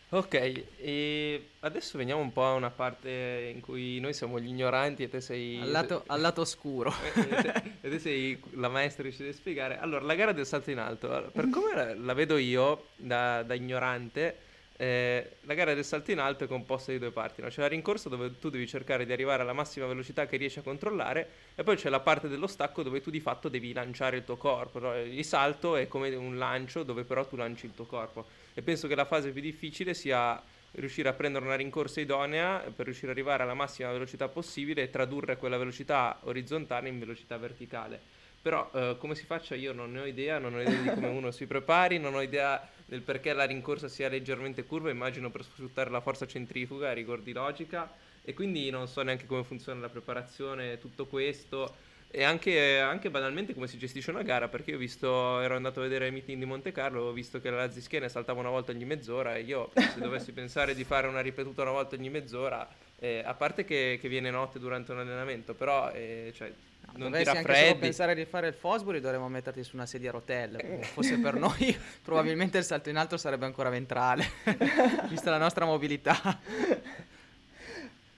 [0.10, 5.04] Ok, e adesso veniamo un po' a una parte in cui noi siamo gli ignoranti
[5.04, 5.60] e te sei...
[5.60, 6.94] Al lato, al lato oscuro.
[7.82, 9.78] e te sei la maestra che ci deve spiegare.
[9.78, 13.54] Allora, la gara del salto in alto, per come la, la vedo io da, da
[13.54, 14.38] ignorante,
[14.78, 17.50] eh, la gara del salto in alto è composta di due parti, no?
[17.50, 20.62] c'è la rincorsa dove tu devi cercare di arrivare alla massima velocità che riesci a
[20.62, 24.24] controllare e poi c'è la parte dello stacco dove tu di fatto devi lanciare il
[24.24, 24.96] tuo corpo, no?
[24.96, 28.88] il salto è come un lancio dove però tu lanci il tuo corpo e penso
[28.88, 33.18] che la fase più difficile sia riuscire a prendere una rincorsa idonea per riuscire ad
[33.18, 38.00] arrivare alla massima velocità possibile e tradurre quella velocità orizzontale in velocità verticale.
[38.42, 41.08] Però eh, come si faccia io non ne ho idea, non ho idea di come
[41.08, 45.44] uno si prepari, non ho idea del perché la rincorsa sia leggermente curva, immagino per
[45.44, 47.92] sfruttare la forza centrifuga rigor di logica.
[48.24, 51.76] E quindi non so neanche come funziona la preparazione, tutto questo.
[52.10, 55.84] E anche, anche, banalmente come si gestisce una gara perché io visto ero andato a
[55.84, 58.86] vedere i meeting di Monte Carlo ho visto che la Lazzischiene saltava una volta ogni
[58.86, 62.66] mezz'ora e io se dovessi pensare di fare una ripetuta una volta ogni mezz'ora
[62.98, 66.50] eh, a parte che, che, viene notte durante un allenamento però eh, cioè,
[66.98, 69.86] non Dovessi ti raffreddi anche solo pensare di fare il Fosbury dovremmo metterti su una
[69.86, 70.60] sedia a rotelle.
[70.60, 74.26] Se fosse per noi probabilmente il salto in alto sarebbe ancora ventrale
[75.08, 76.40] vista la nostra mobilità.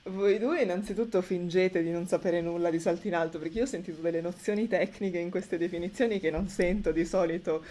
[0.04, 3.66] Voi due innanzitutto fingete di non sapere nulla di salto in alto, perché io ho
[3.66, 7.62] sentito delle nozioni tecniche in queste definizioni che non sento di solito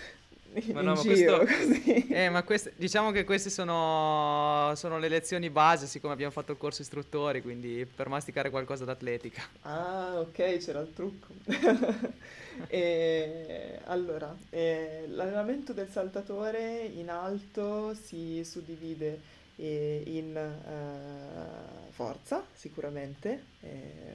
[0.74, 2.14] ma no, ma giro, questo...
[2.14, 6.58] eh, ma queste, diciamo che queste sono, sono, le lezioni base, siccome abbiamo fatto il
[6.58, 9.42] corso istruttori, quindi per masticare qualcosa d'atletica.
[9.62, 11.28] Ah, ok, c'era il trucco.
[12.68, 23.44] e, allora, eh, l'allenamento del saltatore in alto si suddivide in uh, forza sicuramente,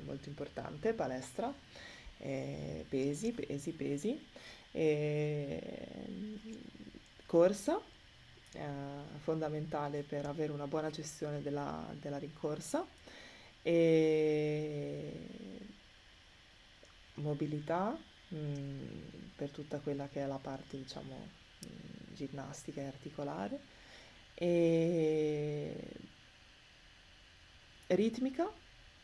[0.04, 1.52] molto importante, palestra,
[2.24, 4.26] eh, pesi, pesi,
[4.74, 6.40] pesi,
[7.26, 7.80] corsa,
[8.52, 8.62] eh,
[9.18, 12.86] fondamentale per avere una buona gestione della, della rincorsa,
[13.62, 15.58] e
[17.14, 17.96] mobilità
[18.28, 18.82] mh, mm,
[19.36, 21.28] per tutta quella che è la parte diciamo
[21.66, 23.58] mm, ginnastica e articolare.
[24.34, 25.74] E
[27.88, 28.50] ritmica,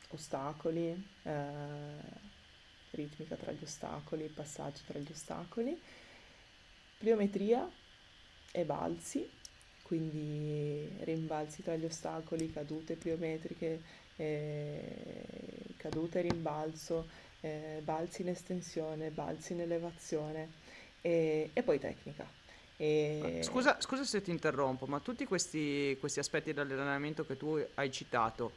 [0.08, 2.28] ostacoli, eh,
[2.92, 5.80] ritmica tra gli ostacoli, passaggi tra gli ostacoli,
[6.98, 7.68] pliometria
[8.52, 9.28] e balzi,
[9.82, 13.80] quindi rimbalzi tra gli ostacoli, cadute pliometriche,
[14.16, 15.24] eh,
[15.76, 17.08] cadute e rimbalzo,
[17.40, 20.50] eh, balzi in estensione, balzi in elevazione
[21.00, 22.38] e, e poi tecnica.
[22.76, 23.40] E...
[23.42, 28.52] Scusa, scusa, se ti interrompo, ma tutti questi, questi aspetti dell'allenamento che tu hai citato,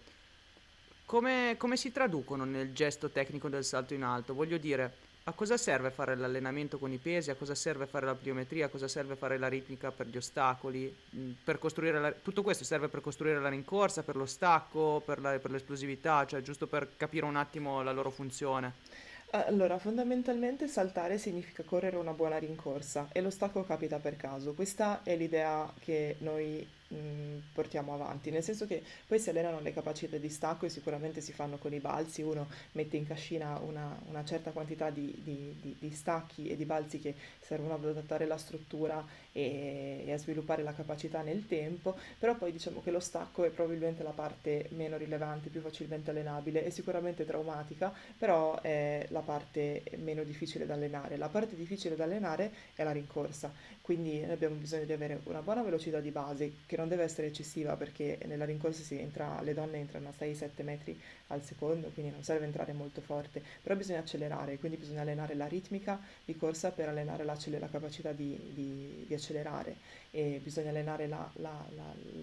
[1.06, 4.34] come, come, si traducono nel gesto tecnico del salto in alto?
[4.34, 4.92] Voglio dire,
[5.26, 7.30] a cosa serve fare l'allenamento con i pesi?
[7.30, 8.66] A cosa serve fare la pliometria?
[8.66, 10.94] A cosa serve fare la ritmica per gli ostacoli?
[11.16, 12.12] Mm, per la...
[12.12, 16.42] Tutto questo serve per costruire la rincorsa, per lo stacco, per, la, per l'esplosività, cioè
[16.42, 18.74] giusto per capire un attimo la loro funzione.
[19.36, 24.54] Allora, fondamentalmente saltare significa correre una buona rincorsa e lo stacco capita per caso.
[24.54, 29.74] Questa è l'idea che noi mh, portiamo avanti, nel senso che poi si allenano le
[29.74, 34.00] capacità di stacco e sicuramente si fanno con i balzi, uno mette in cascina una,
[34.08, 38.26] una certa quantità di, di, di, di, stacchi e di balzi che servono ad adattare
[38.26, 43.00] la struttura e, e, a sviluppare la capacità nel tempo, però poi diciamo che lo
[43.00, 49.06] stacco è probabilmente la parte meno rilevante, più facilmente allenabile e sicuramente traumatica, però è
[49.10, 51.18] la parte meno difficile da allenare.
[51.18, 55.62] La parte difficile da allenare è la rincorsa, quindi abbiamo bisogno di avere una buona
[55.62, 59.78] velocità di base che non non deve essere eccessiva perché nella rincorsa entra, le donne
[59.78, 64.58] entrano a 6-7 metri al secondo, quindi non serve entrare molto forte, però bisogna accelerare,
[64.58, 69.14] quindi bisogna allenare la ritmica di corsa per allenare la, la capacità di, di, di,
[69.14, 69.76] accelerare
[70.16, 71.66] e bisogna allenare la, la,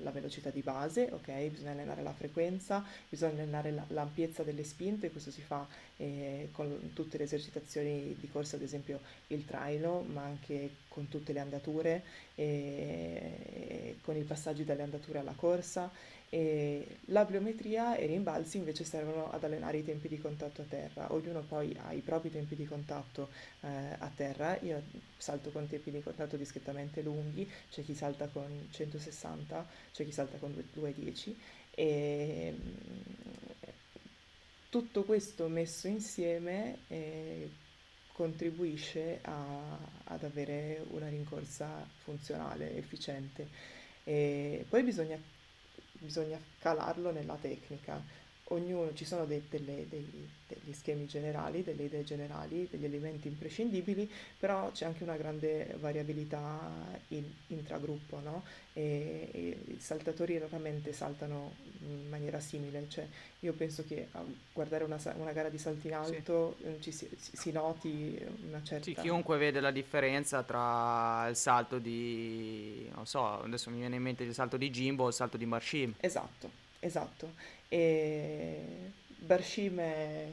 [0.03, 1.49] la, velocità di base, ok?
[1.49, 5.67] Bisogna allenare la frequenza, bisogna allenare l'ampiezza delle spinte, questo si fa
[5.97, 11.33] eh, con tutte le esercitazioni di corsa, ad esempio il traino, ma anche con tutte
[11.33, 12.05] le andature,
[12.37, 15.91] eh, con i passaggi dalle andature alla corsa
[16.33, 20.65] e la pliometria e i rimbalzi invece servono ad allenare i tempi di contatto a
[20.65, 21.13] terra.
[21.13, 23.31] Ognuno poi ha i propri tempi di contatto
[23.63, 23.67] eh,
[23.99, 24.57] a terra.
[24.61, 24.81] Io
[25.17, 30.39] salto con tempi di contatto discretamente lunghi, c'è chi salta con 160, c'è chi salta
[30.39, 31.37] con 210
[31.73, 33.01] e mm,
[34.69, 37.51] tutto questo messo insieme eh,
[38.13, 43.49] contribuisce a, ad avere una rincorsa funzionale, efficiente.
[44.05, 45.19] E poi bisogna
[46.01, 48.03] bisogna calarlo nella tecnica.
[48.53, 54.11] Ognuno, ci sono dei, delle, dei, degli schemi generali, delle idee generali, degli elementi imprescindibili,
[54.39, 56.59] però c'è anche una grande variabilità
[57.09, 58.43] in, intragruppo, no?
[58.73, 63.07] E, e, i saltatori raramente saltano in maniera simile, cioè
[63.41, 66.77] io penso che a guardare una, una gara di salto in alto sì.
[66.81, 68.85] ci si, si, noti una certa...
[68.85, 74.03] Sì, chiunque vede la differenza tra il salto di, non so, adesso mi viene in
[74.03, 75.95] mente il salto di Jimbo e il salto di Marshim.
[76.01, 76.51] Esatto,
[76.81, 77.35] esatto.
[77.69, 80.31] E Barshim è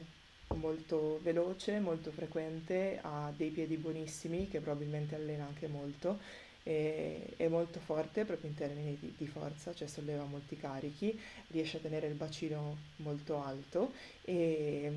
[0.54, 7.48] molto veloce, molto frequente, ha dei piedi buonissimi che probabilmente allena anche molto e è
[7.48, 11.18] molto forte proprio in termini di, di, forza, cioè solleva molti carichi,
[11.48, 13.92] riesce a tenere il bacino molto alto
[14.22, 14.92] e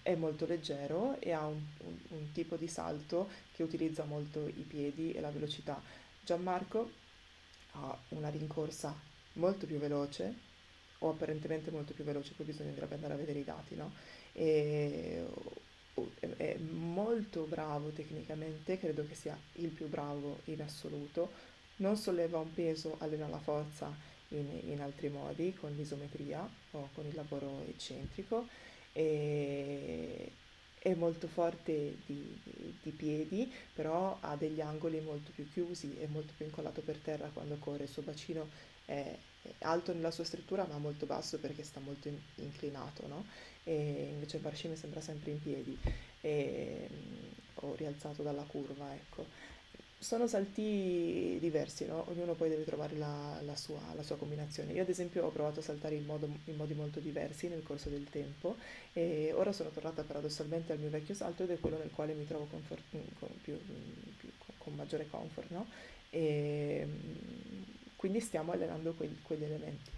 [0.00, 4.64] è molto leggero e ha un, un, un tipo di salto che utilizza molto i
[4.66, 5.82] piedi e la velocità.
[6.24, 6.90] Gianmarco
[7.72, 8.94] ha una rincorsa
[9.34, 10.50] molto più veloce,
[11.02, 13.92] o apparentemente molto più veloce, poi bisognerebbe andare a vedere i dati, no?
[14.32, 15.24] E,
[16.36, 21.30] è molto bravo tecnicamente, credo che sia il più bravo in assoluto,
[21.76, 23.94] non solleva un peso, allena la forza
[24.28, 28.46] in, in altri modi, con l'isometria o con il lavoro eccentrico,
[28.92, 30.30] e,
[30.78, 36.06] è molto forte di, di, di, piedi, però ha degli angoli molto più chiusi, è
[36.06, 38.48] molto più incollato per terra quando corre, il suo bacino
[38.84, 39.16] è
[39.60, 43.24] alto nella sua struttura ma molto basso perché sta molto in, inclinato, no?
[43.64, 45.78] E invece Barshim sembra sempre in piedi
[46.20, 46.88] e,
[47.54, 49.50] o rialzato dalla curva, ecco.
[49.98, 52.04] Sono salti diversi, no?
[52.08, 54.72] Ognuno poi deve trovare la, la, sua, la, sua, combinazione.
[54.72, 57.88] Io ad esempio ho provato a saltare in, modo, in modi molto diversi nel corso
[57.88, 58.56] del tempo
[58.92, 62.26] e ora sono tornata paradossalmente al mio vecchio salto ed è quello nel quale mi
[62.26, 62.82] trovo comfort,
[63.20, 63.56] con, più,
[64.16, 64.28] più,
[64.58, 65.68] con maggiore comfort, no?
[66.10, 66.84] E,
[68.02, 69.90] quindi stiamo allenando quegli, quegli elementi.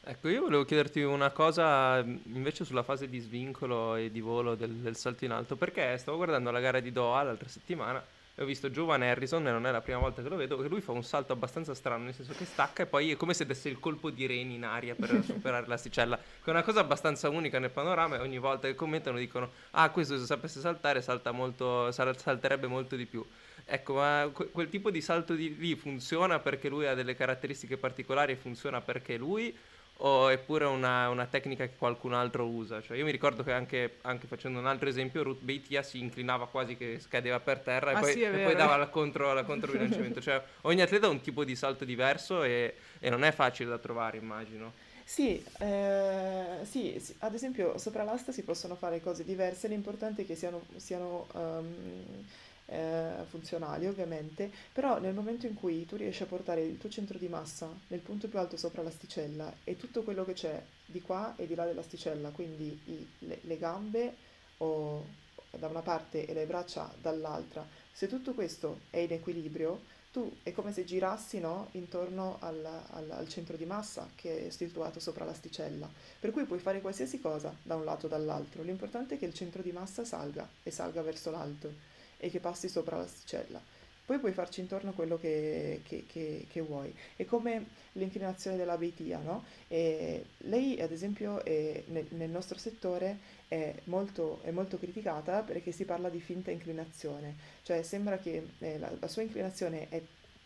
[0.00, 4.70] Ecco, io volevo chiederti una cosa invece sulla fase di svincolo e di volo del,
[4.70, 8.02] del salto in alto, perché stavo guardando la gara di Doha l'altra settimana
[8.34, 10.68] e ho visto Giovanni Harrison, e non è la prima volta che lo vedo, che
[10.68, 13.44] lui fa un salto abbastanza strano, nel senso che stacca e poi è come se
[13.44, 17.28] desse il colpo di reni in aria per superare l'asticella, che è una cosa abbastanza
[17.28, 21.30] unica nel panorama e ogni volta che commentano dicono, ah questo se sapesse saltare salta
[21.30, 23.22] molto, salterebbe molto di più.
[23.66, 28.32] Ecco, ma quel tipo di salto di lì funziona perché lui ha delle caratteristiche particolari
[28.32, 29.56] e funziona perché lui
[29.98, 32.82] o è pure una, una tecnica che qualcun altro usa?
[32.82, 36.48] Cioè, io mi ricordo che anche, anche, facendo un altro esempio, Ruth Beitia si inclinava
[36.48, 39.44] quasi che scadeva per terra e, ah, poi, sì, e poi, dava la contro, la
[39.44, 40.20] controbilanciamento.
[40.20, 43.78] cioè, ogni atleta ha un tipo di salto diverso e, e non è facile da
[43.78, 44.72] trovare, immagino.
[45.04, 50.26] Sì, eh, sì, sì, ad esempio sopra l'asta si possono fare cose diverse, l'importante è
[50.26, 52.24] che siano, siano um,
[52.66, 57.18] eh, funzionali ovviamente, però nel momento in cui tu riesci a portare il tuo centro
[57.18, 61.34] di massa nel punto più alto sopra l'asticella e tutto quello che c'è di qua
[61.36, 64.14] e di là dell'asticella, quindi i, le, le gambe
[64.58, 70.36] o da una parte e le braccia dall'altra, se tutto questo è in equilibrio, tu
[70.42, 75.00] è come se girassi no, intorno al, al, al, centro di massa che è situato
[75.00, 75.88] sopra l'asticella,
[76.20, 79.34] per cui puoi fare qualsiasi cosa da un lato o dall'altro, l'importante è che il
[79.34, 81.93] centro di massa salga e salga verso l'alto
[82.24, 83.60] e che passi sopra l'asticella.
[84.06, 86.94] Poi puoi farci intorno quello che, che, che, che vuoi.
[87.16, 89.44] È come l'inclinazione della beitia, no?
[89.68, 93.18] E lei, ad esempio, è, nel, nel, nostro settore
[93.48, 98.78] è molto, è molto, criticata perché si parla di finta inclinazione, cioè sembra che eh,
[98.78, 100.00] la, la, sua inclinazione è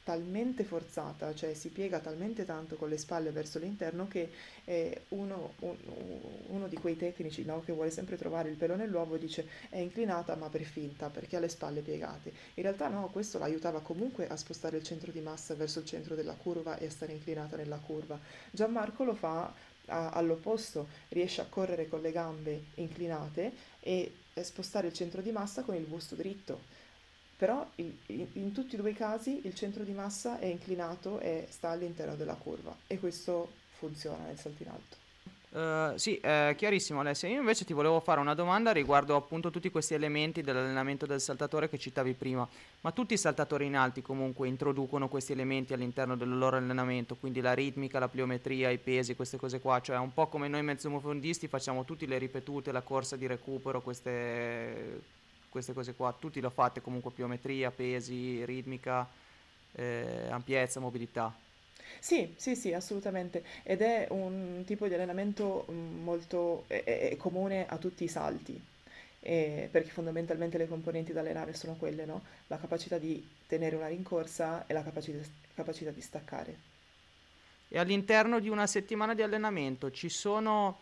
[0.09, 4.31] talmente forzata, cioè si piega talmente tanto con le spalle verso l'interno che
[4.65, 5.77] eh, uno, un,
[6.47, 10.35] uno, di quei tecnici no, che vuole sempre trovare il pelo nell'uovo dice è inclinata
[10.35, 12.33] ma per finta perché ha le spalle piegate.
[12.55, 16.15] In realtà no, questo l'aiutava comunque a spostare il centro di massa verso il centro
[16.15, 18.19] della curva e a stare inclinata nella curva.
[18.51, 19.53] Gianmarco lo fa
[19.89, 25.65] a, all'opposto, riesce a correre con le gambe inclinate e spostare il centro di massa
[25.65, 26.78] con il busto dritto
[27.39, 31.47] però in, in, tutti e due i casi il centro di massa è inclinato e
[31.49, 34.97] sta all'interno della curva e questo funziona nel salto in alto.
[35.51, 37.29] Uh, sì, è chiarissimo Alessia.
[37.29, 41.71] Io invece ti volevo fare una domanda riguardo appunto tutti questi elementi dell'allenamento del saltatore
[41.71, 42.47] che citavi prima.
[42.81, 47.41] Ma tutti i saltatori in alti comunque introducono questi elementi all'interno del loro allenamento, quindi
[47.41, 49.81] la ritmica, la pliometria, i pesi, queste cose qua.
[49.81, 55.17] Cioè un po' come noi mezzofondisti facciamo tutte le ripetute, la corsa di recupero, queste
[55.49, 59.09] queste cose qua, tutti lo fate comunque pliometria, pesi, ritmica,
[59.73, 61.35] eh, ampiezza, mobilità.
[62.01, 63.45] Sì, sì, sì, assolutamente.
[63.63, 68.61] Ed è un tipo di allenamento mm, molto è, è comune a tutti i salti,
[69.21, 72.23] eh, perché fondamentalmente le componenti da allenare sono quelle, no?
[72.49, 75.19] La capacità di tenere una rincorsa e la capacità,
[75.55, 76.57] capacità di staccare.
[77.69, 80.81] E all'interno di una settimana di allenamento ci sono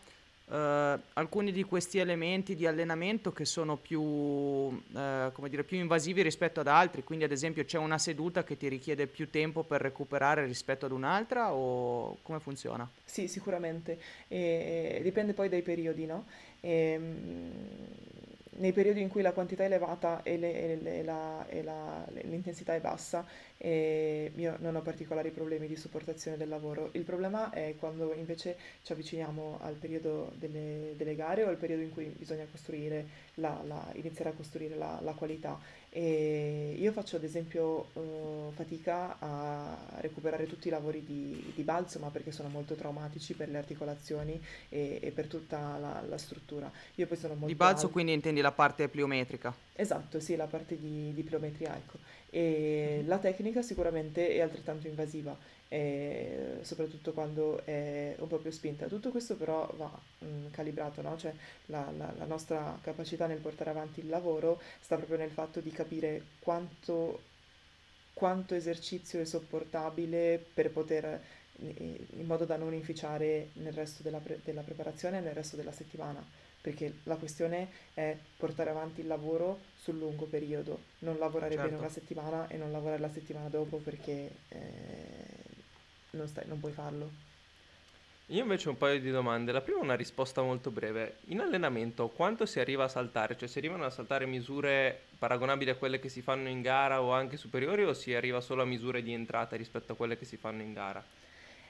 [0.49, 6.61] Uh, alcuni di questi elementi di allenamento che sono più, come dire, più invasivi rispetto
[6.61, 10.45] ad altri, quindi ad esempio c'è una seduta che ti richiede più tempo per recuperare
[10.45, 12.89] rispetto ad un'altra o come funziona?
[13.03, 16.27] Sì, sicuramente, e, dipende poi dai periodi, no?
[16.61, 18.26] E, ehm,
[18.57, 22.75] nei periodi in cui la quantità è elevata e, le, e, la, e la, l'intensità
[22.75, 23.25] è bassa,
[23.59, 26.89] io non ho particolari problemi di sopportazione del lavoro.
[26.93, 31.81] Il problema è quando invece ci avviciniamo al periodo delle, delle gare o al periodo
[31.81, 32.45] in cui bisogna
[33.35, 35.59] la, iniziare a costruire la qualità.
[35.89, 41.97] E io faccio ad esempio uh, fatica a recuperare tutti i lavori di, di, balzo,
[41.99, 46.69] ma perché sono molto traumatici per le articolazioni e, e per tutta la, la, struttura.
[46.95, 47.91] Io poi sono molto di balzo, al...
[47.91, 49.53] quindi intendi la parte pliometrica?
[49.73, 51.97] Esatto, sì, la parte di, di pliometria, ecco.
[52.29, 55.35] E la tecnica sicuramente è altrettanto invasiva,
[55.69, 58.87] eh, soprattutto quando è un po' più spinta.
[58.87, 61.17] Tutto questo però va mh, mm, calibrato, no?
[61.17, 61.33] cioè
[61.67, 65.71] la, la, la, nostra capacità nel portare avanti il lavoro sta proprio nel fatto di
[65.71, 67.21] capire quanto,
[68.13, 71.21] quanto esercizio è sopportabile per poter
[71.59, 75.71] in modo da non inficiare nel resto della, pre- della preparazione e nel resto della
[75.71, 76.23] settimana
[76.67, 81.69] perché la questione è portare avanti il lavoro sul lungo periodo, non lavorare certo.
[81.69, 85.36] bene una settimana e non lavorare la settimana dopo perché eh,
[86.11, 87.25] non, stai, non puoi farlo.
[88.31, 89.53] Io invece ho un paio di domande.
[89.53, 91.19] La prima è una risposta molto breve.
[91.27, 93.37] In allenamento quanto si arriva a saltare?
[93.37, 97.13] Cioè si arrivano a saltare misure paragonabili a quelle che si fanno in gara o
[97.13, 100.35] anche superiori o si arriva solo a misure di entrata rispetto a quelle che si
[100.35, 101.01] fanno in gara?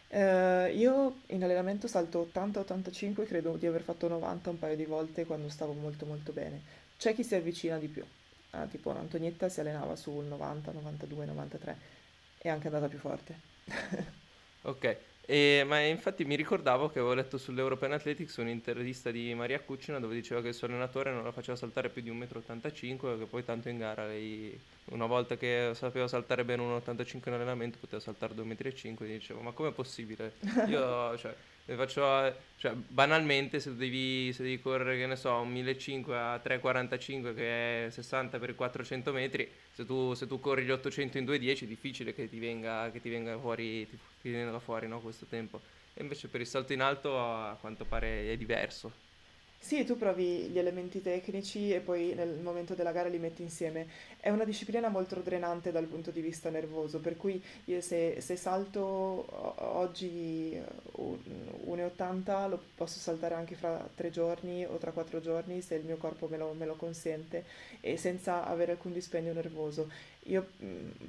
[0.10, 5.26] Eh, io in allenamento salto 80-85, credo di aver fatto 90 un paio di volte
[5.26, 6.62] quando stavo molto molto bene.
[6.98, 8.04] C'è chi si avvicina di più,
[8.52, 11.78] ah, tipo Antonietta si allenava sul 90, 92, 93
[12.40, 13.40] e anche andata più forte.
[14.62, 14.98] ok,
[15.30, 20.16] e, ma infatti mi ricordavo che avevo letto sull'European Athletics un'intervista di Maria Cuccina dove
[20.16, 23.26] diceva che il suo allenatore non la faceva saltare più di 1,85 m e che
[23.26, 27.78] poi tanto in gara lei, una volta che sapeva saltare bene 1,85 m in allenamento
[27.78, 30.38] poteva saltare 2,5 m e dicevo ma com'è possibile?
[30.68, 31.36] Io cioè,
[31.76, 37.36] faccio, cioè, banalmente se devi, se devi correre che ne so un 1500 a 3,45
[37.36, 41.64] che è 60 per 400 metri se tu, se tu corri gli 800 in 2,10
[41.64, 45.26] è difficile che ti venga, che ti venga fuori, ti, ti venga fuori no, questo
[45.26, 45.62] tempo.
[45.94, 49.06] E invece per il salto in alto a quanto pare è diverso
[49.60, 53.88] sì, tu provi gli elementi tecnici e poi nel momento della gara li metti insieme.
[54.20, 58.36] È una disciplina molto drenante dal punto di vista nervoso, per cui io se, se
[58.38, 59.26] salto
[59.78, 60.58] oggi
[60.96, 65.98] 1,80 lo posso saltare anche fra tre giorni o tra quattro giorni se il mio
[65.98, 67.44] corpo me lo, me lo consente
[67.82, 69.90] e senza avere alcun dispendio nervoso.
[70.24, 70.48] Io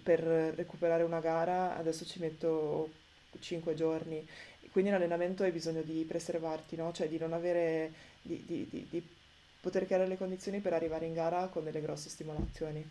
[0.02, 2.90] per recuperare una gara adesso ci metto
[3.38, 4.26] 5 giorni,
[4.70, 6.92] quindi in allenamento hai bisogno di preservarti, no?
[6.92, 7.92] cioè di non avere
[8.28, 9.08] di, di, di,
[9.60, 12.86] poter creare le condizioni per arrivare in gara con delle grosse stimolazioni.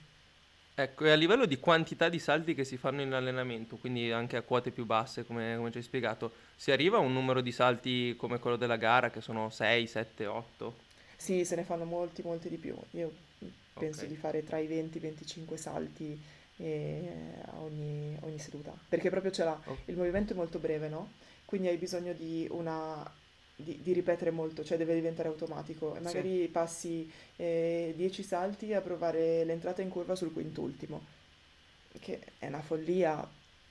[0.80, 4.38] Ecco, e a livello di quantità di salti che si fanno in allenamento, quindi anche
[4.38, 7.52] a quote più basse, come, come ci hai spiegato, si arriva a un numero di
[7.52, 10.76] salti come quello della gara, che sono 6, 7, 8?
[11.16, 12.76] Sì, se ne fanno molti, molti di più.
[12.92, 13.12] Io
[13.74, 14.10] penso okay.
[14.10, 16.22] di fare tra i 20 e i 25 salti
[16.58, 17.10] eh,
[17.56, 19.78] ogni, ogni, seduta, perché proprio c'è la, okay.
[19.86, 21.14] il movimento è molto breve, no?
[21.46, 23.10] Quindi hai bisogno di una
[23.60, 25.96] di, di, ripetere molto, cioè deve diventare automatico.
[25.96, 26.48] E magari sì.
[26.48, 31.04] passi 10 eh, salti a provare l'entrata in curva sul quintultimo,
[32.00, 33.28] che è una follia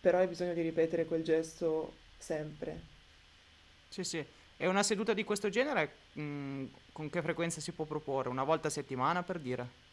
[0.06, 2.80] però hai bisogno di ripetere quel gesto sempre.
[3.88, 4.24] Sì, sì.
[4.56, 8.28] E una seduta di questo genere mh, mm, con che frequenza si può proporre?
[8.28, 9.84] Una volta a settimana per dire?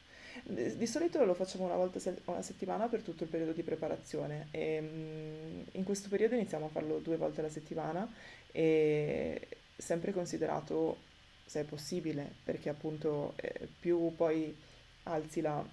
[0.44, 4.82] Di solito lo facciamo una volta a settimana per tutto il periodo di preparazione e
[4.82, 8.08] mm, in questo periodo iniziamo a farlo due volte alla settimana
[8.52, 10.98] e sempre considerato
[11.46, 14.56] se è possibile perché appunto eh, più poi
[15.04, 15.64] alzi la,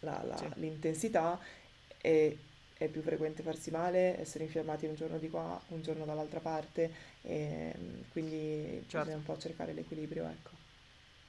[0.00, 0.48] la, la, sì.
[0.54, 1.38] l'intensità
[2.00, 2.38] e
[2.78, 6.90] è più frequente farsi male, essere infiammati un giorno di qua, un giorno dall'altra parte,
[7.22, 8.98] e mm, quindi certo.
[8.98, 10.55] bisogna un po' cercare l'equilibrio, ecco.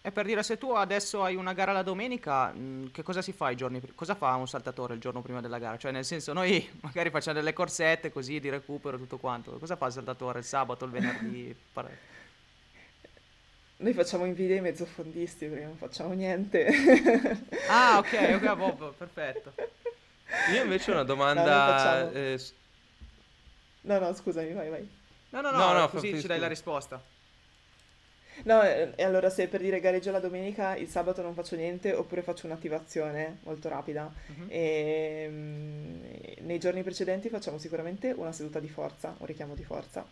[0.08, 3.34] E per dire, se tu adesso hai una gara la domenica, mh, che cosa si
[3.34, 3.82] fa i giorni?
[3.94, 5.76] Cosa fa un saltatore il giorno prima della gara?
[5.76, 9.52] Cioè, nel senso, noi magari facciamo delle corsette così di recupero tutto quanto.
[9.60, 11.54] Cosa fa il saltatore il sabato, il venerdì?
[13.80, 16.66] Noi facciamo invidia ai mezzofondisti perché non facciamo niente.
[17.68, 19.52] ah, ok, ok, Bob, perfetto.
[20.54, 22.04] Io invece ho una domanda...
[22.04, 22.40] No, eh,
[23.82, 24.90] no, no, scusami, vai, vai.
[25.32, 27.16] No, no, no, no, no così ci dai la risposta.
[28.44, 32.22] No, e allora se per dire gareggio la domenica, il sabato non faccio niente oppure
[32.22, 34.12] faccio un'attivazione molto rapida.
[34.28, 34.46] Uh-huh.
[34.48, 40.06] E, mh, nei giorni precedenti facciamo sicuramente una seduta di forza, un richiamo di forza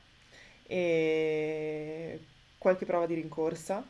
[0.68, 2.20] e
[2.58, 3.88] qualche prova di rincorsa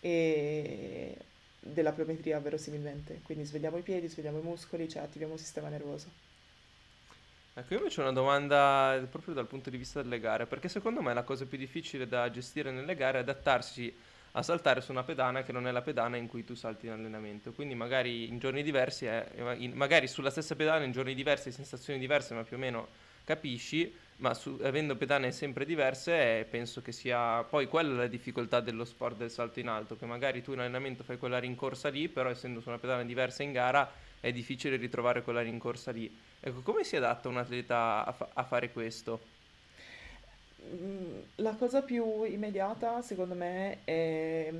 [0.00, 1.16] e
[1.58, 3.20] della pliometria verosimilmente.
[3.24, 6.27] Quindi svegliamo i piedi, svegliamo i muscoli, cioè attiviamo il sistema nervoso.
[7.58, 11.02] Ecco, io invece ho una domanda proprio dal punto di vista delle gare, perché secondo
[11.02, 13.92] me la cosa più difficile da gestire nelle gare è adattarsi
[14.32, 16.92] a saltare su una pedana che non è la pedana in cui tu salti in
[16.92, 17.50] allenamento.
[17.52, 19.26] Quindi magari in giorni diversi, è,
[19.74, 22.90] magari sulla stessa pedana in giorni diversi, sensazioni diverse, ma più o meno
[23.24, 28.60] capisci, ma su, avendo pedane sempre diverse, eh, penso che sia poi quella la difficoltà
[28.60, 32.08] dello sport del salto in alto, che magari tu in allenamento fai quella rincorsa lì,
[32.08, 33.90] però essendo su una pedana diversa in gara
[34.20, 36.12] è difficile ritrovare quella rincorsa lì.
[36.40, 39.36] Ecco, come si adatta un atleta a, fa- a fare questo?
[40.62, 44.52] Mm, la cosa più immediata, secondo me, è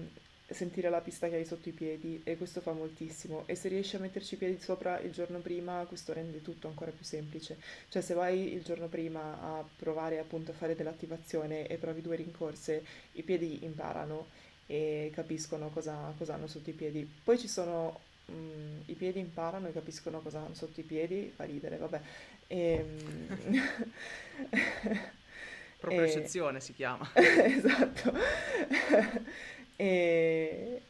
[0.50, 3.96] sentire la pista che hai sotto i piedi e questo fa moltissimo e se riesci
[3.96, 7.58] a metterci i piedi sopra il giorno prima questo rende tutto ancora più semplice
[7.90, 12.16] cioè se vai il giorno prima a provare appunto a fare dell'attivazione e provi due
[12.16, 12.82] rincorse
[13.12, 14.26] i piedi imparano
[14.66, 19.68] e capiscono cosa, cosa hanno sotto i piedi poi ci sono mm, i piedi imparano
[19.68, 22.00] e capiscono cosa hanno sotto i piedi, fa ridere, vabbè.
[22.46, 22.84] E,
[25.78, 26.60] Propriocezione e...
[26.60, 27.08] si chiama.
[27.14, 28.12] esatto.
[29.80, 30.82] E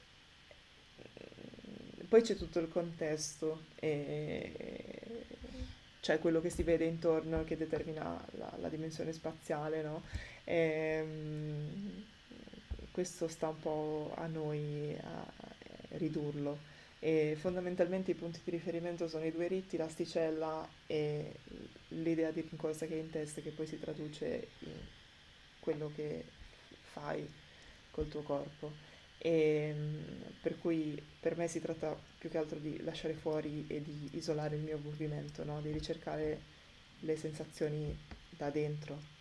[2.08, 5.26] poi c'è tutto il contesto, e...
[6.00, 10.02] cioè quello che si vede intorno che determina la, la dimensione spaziale, no?
[10.44, 11.04] E,
[12.90, 15.32] questo sta un po' a noi a
[15.98, 16.58] ridurlo
[16.98, 21.34] e fondamentalmente i punti di riferimento sono i due ritti, l'asticella e
[21.88, 24.72] l'idea di rincorsa che hai in testa che poi si traduce in
[25.60, 26.24] quello che
[26.92, 27.28] fai
[27.98, 28.72] col tuo corpo.
[29.18, 29.74] E,
[30.40, 34.54] per cui per me si tratta più che altro di lasciare fuori e di isolare
[34.54, 35.60] il mio movimento, no?
[35.60, 36.40] di ricercare
[37.00, 37.96] le sensazioni
[38.30, 39.16] da dentro.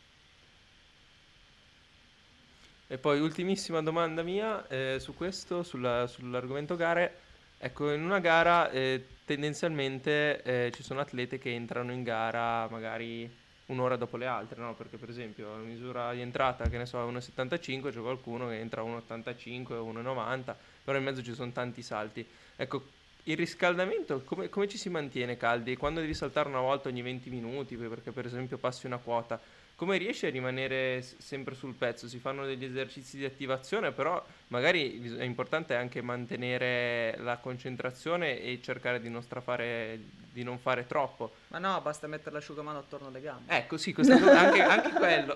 [2.90, 7.26] E poi ultimissima domanda mia eh, su questo, sulla, sull'argomento gare
[7.60, 13.28] Ecco, in una gara eh, tendenzialmente eh, ci sono atlete che entrano in gara magari
[13.68, 14.76] un'ora dopo le altre, no?
[14.76, 18.60] Perché per esempio la misura di entrata, che ne so, è 1,75, c'è qualcuno che
[18.60, 22.26] entra a 1,85 o 1,90, però in mezzo ci sono tanti salti.
[22.56, 22.84] Ecco,
[23.24, 25.76] il riscaldamento come, come ci si mantiene caldi?
[25.76, 29.40] Quando devi saltare una volta ogni 20 minuti, perché per esempio passi una quota,
[29.78, 32.08] come riesci a rimanere sempre sul pezzo?
[32.08, 38.60] Si fanno degli esercizi di attivazione, però magari è importante anche mantenere la concentrazione e
[38.64, 40.00] cercare di non strafare,
[40.34, 41.32] di non fare troppo.
[41.50, 43.56] Ma no, basta mettere l'asciugamano attorno alle gambe.
[43.56, 45.36] Ecco, sì, cosa, anche, anche, quello.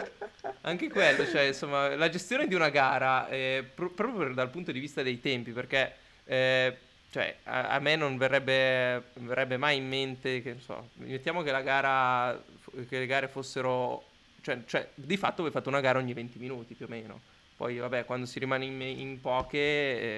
[0.62, 4.80] anche quello, cioè, insomma, la gestione di una gara, eh, pro- proprio dal punto di
[4.80, 5.94] vista dei tempi, perché...
[6.24, 6.76] Eh,
[7.08, 11.50] cioè, a, a, me non verrebbe, verrebbe mai in mente che, non so, mettiamo che
[11.50, 12.42] la gara
[12.88, 14.04] che le gare fossero...
[14.40, 17.20] Cioè, cioè, di fatto voi fate una gara ogni 20 minuti più o meno.
[17.56, 19.58] Poi, vabbè, quando si rimane in, in poche,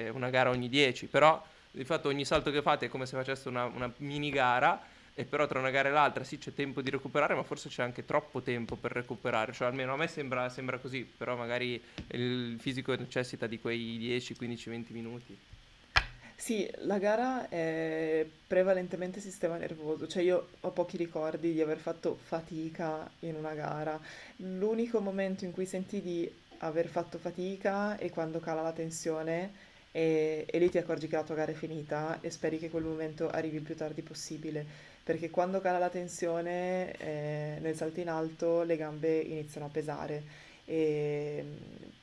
[0.05, 1.07] eh, una gara ogni 10.
[1.07, 1.41] Però,
[1.71, 4.81] di fatto, ogni salto che fate è come se faceste una, una mini gara.
[5.15, 7.83] E però tra una gara e l'altra sì c'è tempo di recuperare, ma forse c'è
[7.83, 9.51] anche troppo tempo per recuperare.
[9.51, 11.03] Cioè, almeno a me sembra, sembra così.
[11.03, 11.81] Però magari
[12.11, 15.37] il fisico necessita di quei 10, 15, 20 minuti.
[16.39, 22.17] Sì, la gara è prevalentemente sistema nervoso, cioè io ho pochi ricordi di aver fatto
[22.23, 23.99] fatica in una gara.
[24.37, 29.51] L'unico momento in cui senti di aver fatto fatica è quando cala la tensione
[29.91, 32.83] e, e lì ti accorgi che la tua gara è finita e speri che quel
[32.83, 34.65] momento arrivi il più tardi possibile,
[35.03, 40.23] perché quando cala la tensione eh, nel salto in alto le gambe iniziano a pesare.
[40.65, 41.43] E,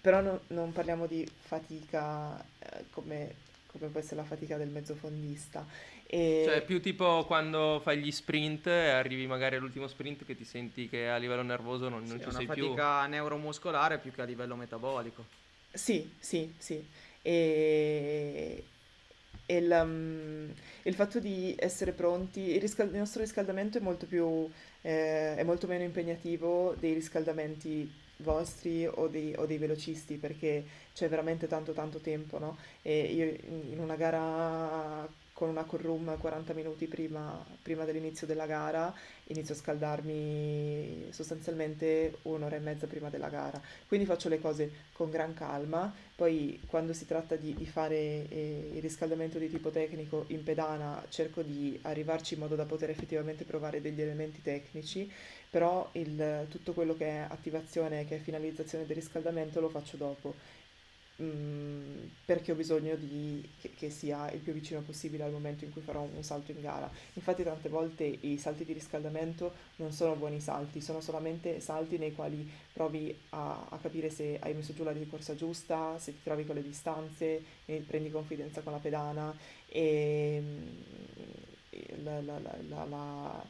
[0.01, 3.45] però no, non parliamo di fatica eh, come,
[3.79, 5.66] come può essere la fatica del mezzofondista.
[6.07, 6.43] E...
[6.47, 10.89] Cioè, più tipo quando fai gli sprint e arrivi magari all'ultimo sprint che ti senti
[10.89, 12.64] che a livello nervoso non, non sì, ci sei più.
[12.64, 15.24] È una fatica neuromuscolare più che a livello metabolico.
[15.72, 16.85] Sì, sì, sì.
[17.22, 18.64] E,
[19.45, 20.53] e il, um,
[20.83, 24.49] il, fatto di essere pronti, il, riscal- il nostro riscaldamento è molto, più,
[24.83, 30.64] eh, è molto meno impegnativo dei riscaldamenti vostri o dei, o dei, velocisti perché
[30.95, 32.57] c'è veramente tanto tanto tempo, no?
[32.83, 33.25] E io
[33.73, 38.91] in una gara con una core room 40 minuti prima, prima, dell'inizio della gara,
[39.25, 43.61] inizio a scaldarmi sostanzialmente un'ora e mezza prima della gara.
[43.87, 48.71] Quindi faccio le cose con gran calma, poi quando si tratta di, di fare eh,
[48.77, 53.45] il riscaldamento di tipo tecnico in pedana cerco di arrivarci in modo da poter effettivamente
[53.45, 55.12] provare degli elementi tecnici,
[55.51, 60.35] però il, tutto quello che è attivazione, che è finalizzazione del riscaldamento lo faccio dopo
[61.23, 65.73] Mm, perché ho bisogno di, che, che, sia il più vicino possibile al momento in
[65.73, 66.91] cui farò un, salto in gara.
[67.15, 72.13] Infatti tante volte i salti di riscaldamento non sono buoni salti, sono solamente salti nei
[72.13, 76.45] quali provi a, a capire se hai messo giù la ricorsa giusta, se ti trovi
[76.45, 79.35] con le distanze, prendi confidenza con la pedana
[79.69, 83.45] e mm, la, la, la,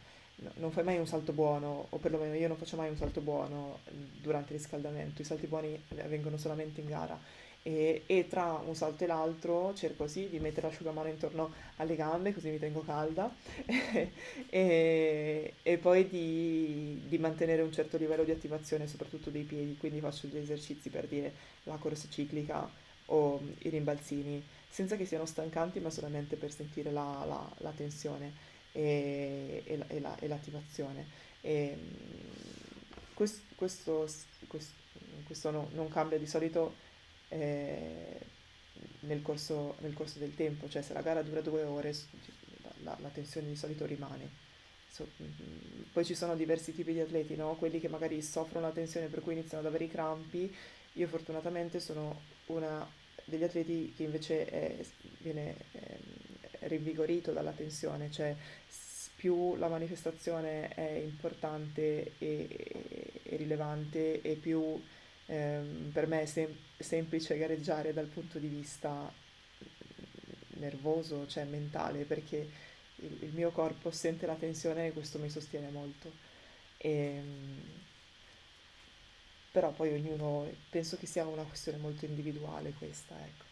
[0.55, 3.78] non fai mai un salto buono, o perlomeno io non faccio mai un salto buono
[4.20, 7.18] durante il riscaldamento, i salti buoni avvengono solamente in gara.
[7.62, 12.32] E, e, tra un salto e l'altro cerco sì di mettere l'asciugamano intorno alle gambe
[12.32, 13.34] così mi tengo calda.
[14.49, 19.99] E, e, poi di, di, mantenere un certo livello di attivazione soprattutto dei piedi, quindi
[20.01, 21.32] faccio degli esercizi per dire
[21.64, 22.70] la corsa ciclica
[23.07, 28.55] o i rimbalzini, senza che siano stancanti ma solamente per sentire la, la, la tensione
[28.77, 31.07] e, e, la, e l'attivazione.
[31.41, 31.77] E,
[33.14, 34.07] questo, questo,
[34.47, 34.74] questo,
[35.24, 36.74] questo no, non cambia di solito
[37.29, 38.20] eh,
[39.01, 41.95] nel, corso, nel, corso, del tempo, cioè se la gara dura due ore
[42.83, 44.45] la, la tensione di solito rimane.
[44.91, 45.07] So,
[45.93, 47.57] poi ci sono diversi tipi di atleti, no?
[47.57, 50.55] quelli che magari soffrono la tensione per cui iniziano ad avere i crampi.
[50.95, 52.87] Io fortunatamente sono una
[53.24, 54.77] degli atleti che invece è,
[55.18, 55.99] viene eh,
[56.69, 58.37] rinvigorito dalla tensione, cioè
[59.14, 64.83] più la manifestazione è importante e, e rilevante e più
[65.27, 69.12] ehm, per me è sem- semplice gareggiare dal punto di vista
[70.59, 72.51] nervoso, cioè mentale, perché
[72.97, 76.11] il, il mio corpo sente la tensione e questo mi sostiene molto.
[76.77, 77.85] E, ehm,
[79.51, 83.45] però poi ognuno, penso che sia una questione molto individuale questa, ecco.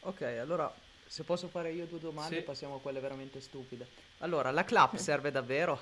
[0.00, 0.81] Ok, allora
[1.12, 2.40] se posso fare io due domande, sì.
[2.40, 3.86] passiamo a quelle veramente stupide.
[4.20, 5.78] Allora, la clap serve davvero?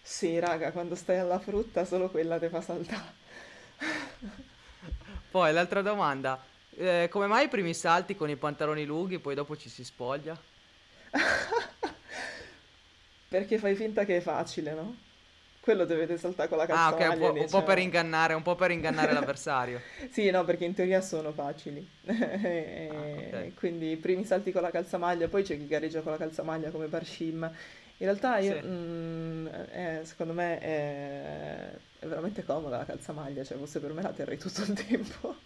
[0.00, 3.12] Sì, raga, quando stai alla frutta solo quella ti fa saltare.
[5.32, 6.40] Poi l'altra domanda,
[6.76, 10.40] eh, come mai i primi salti con i pantaloni lunghi, poi dopo ci si spoglia?
[13.26, 14.96] Perché fai finta che è facile, no?
[15.62, 17.06] Quello dovete saltare con la calzamaglia.
[17.06, 19.80] Ah, ok, un po', un po per ingannare, un po' per ingannare l'avversario.
[20.10, 21.88] sì, no, perché in teoria sono facili.
[22.06, 23.54] ah, okay.
[23.54, 26.88] Quindi i primi salti con la calzamaglia, poi c'è chi gareggia con la calzamaglia come
[26.88, 27.50] Barshim
[28.02, 28.66] in realtà io, sì.
[28.66, 34.10] mh, eh, secondo me è, è, veramente comoda la calzamaglia, cioè fosse per me la
[34.10, 35.36] terrei tutto il tempo.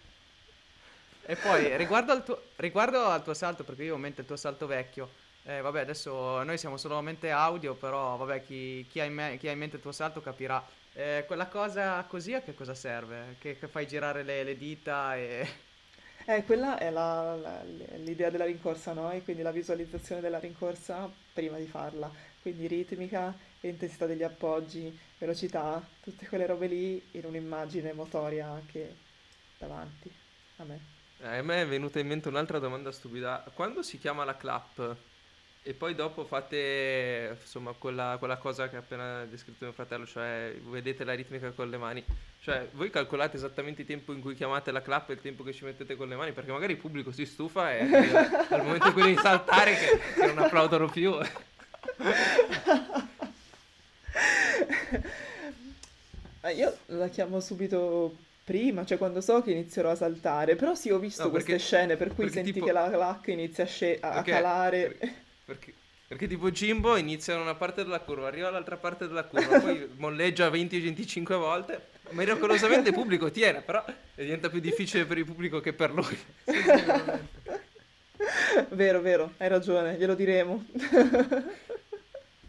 [1.27, 4.27] E poi riguardo al tuo, riguardo al tuo salto, perché io ho in mente il
[4.27, 5.07] tuo salto vecchio,
[5.47, 9.47] eh, vabbè adesso noi siamo solamente audio, però vabbè chi, chi, ha, in me, chi
[9.47, 10.63] ha in mente il tuo salto capirà.
[10.93, 13.35] Eh, quella cosa così a che cosa serve?
[13.39, 15.47] Che, che fai girare le, le dita e...
[16.29, 19.09] Eh, quella è la, la, l'idea della rincorsa, no?
[19.13, 25.85] E quindi la visualizzazione della rincorsa prima di farla quindi ritmica, intensità degli appoggi, velocità,
[26.01, 28.95] tutte quelle robe lì in un'immagine motoria anche
[29.57, 30.11] davanti
[30.57, 30.79] a me.
[31.19, 33.43] Eh, a me è venuta in mente un'altra domanda stupida.
[33.53, 34.95] Quando si chiama la clap
[35.67, 40.55] e poi dopo fate insomma quella, quella cosa che ha appena descritto mio fratello, cioè
[40.69, 42.01] vedete la ritmica con le mani,
[42.39, 45.51] cioè voi calcolate esattamente il tempo in cui chiamate la clap e il tempo che
[45.51, 47.81] ci mettete con le mani, perché magari il pubblico si stufa e
[48.49, 51.13] al momento in cui devi saltare che, che non applaudono più.
[56.55, 58.15] Io la chiamo subito
[58.45, 61.67] prima, cioè quando so che inizierò a saltare, però sì, ho visto no, perché, queste
[61.67, 62.65] scene per cui senti tipo...
[62.65, 65.25] che la clac inizia a, sce- a okay, calare.
[65.47, 65.73] Perché,
[66.07, 69.89] Perché tipo Jimbo inizia da una parte della curva, arriva dall'altra parte della curva, poi
[69.95, 73.81] molleggia 20-25 volte, miracolosamente il pubblico tiene, però
[74.13, 76.17] diventa più difficile per il pubblico che per lui.
[78.71, 80.65] vero, vero, hai ragione, glielo diremo.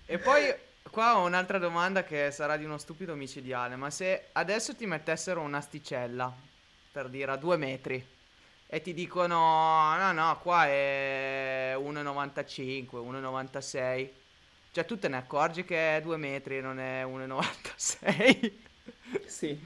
[0.07, 0.53] e poi
[0.91, 5.41] qua ho un'altra domanda che sarà di uno stupido micidiale, ma se adesso ti mettessero
[5.41, 6.35] un'asticella,
[6.91, 8.05] per dire a due metri,
[8.71, 14.09] e ti dicono no no qua è 1,95 1,96
[14.73, 18.53] cioè tu te ne accorgi che è 2 metri e non è 1,96
[19.27, 19.59] sì.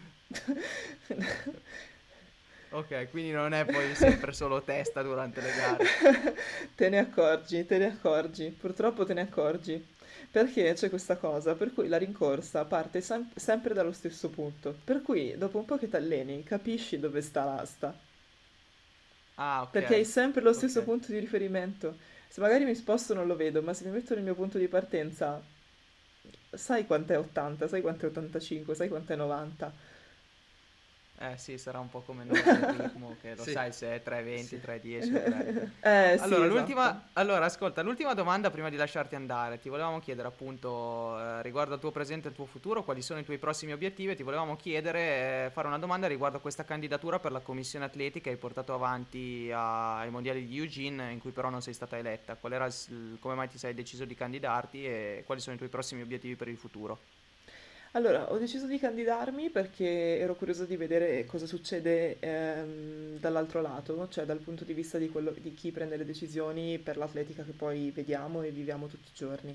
[2.71, 5.85] Ok quindi non è poi sempre solo testa durante le gare.
[6.75, 9.91] Te ne accorgi te ne accorgi purtroppo te ne accorgi.
[10.31, 11.55] Perché c'è questa cosa?
[11.55, 14.75] Per cui la rincorsa parte sem- sempre dallo stesso punto.
[14.85, 17.95] Per cui dopo un po' che ti alleni capisci dove sta l'asta
[19.37, 19.79] Ah, ok.
[19.79, 20.85] Perché hai sempre lo stesso Ok.
[20.85, 21.99] punto di riferimento.
[22.29, 24.69] Se magari mi sposto non lo vedo, ma se mi metto nel mio punto di
[24.69, 25.47] partenza,
[26.51, 29.75] sai quant'è 80, sai quant'è 85, sai quant'è 90.
[31.25, 33.53] Eh sì, sarà un po' come noi ritmo, che lo Sì.
[33.53, 34.59] sai se è 3.20, Sì.
[34.59, 35.47] 3.10 o 3.
[35.79, 36.47] Eh sì, Allora, esatto.
[36.47, 39.61] l'ultima, allora, ascolta, l'ultima domanda prima di lasciarti andare.
[39.61, 43.21] Ti volevamo chiedere appunto eh, riguardo al tuo presente e al tuo futuro, quali sono
[43.21, 46.65] i tuoi prossimi obiettivi e ti volevamo chiedere, eh, fare una domanda riguardo a questa
[46.65, 51.21] candidatura per la commissione atletica che hai portato avanti a- ai mondiali di Eugene, in
[51.21, 52.37] cui però non sei stata eletta.
[52.37, 55.71] Qual era il come mai ti sei deciso di candidarti e quali sono i tuoi
[55.71, 57.05] prossimi obiettivi per il futuro?
[57.95, 64.09] Allora, ho deciso di candidarmi perché ero curiosa di vedere cosa succede ehm, dall'altro lato,
[64.09, 67.53] cioè dal punto di vista di, quello, di chi prende le decisioni per l'atletica che
[67.53, 69.55] poi vediamo e viviamo tutti i giorni.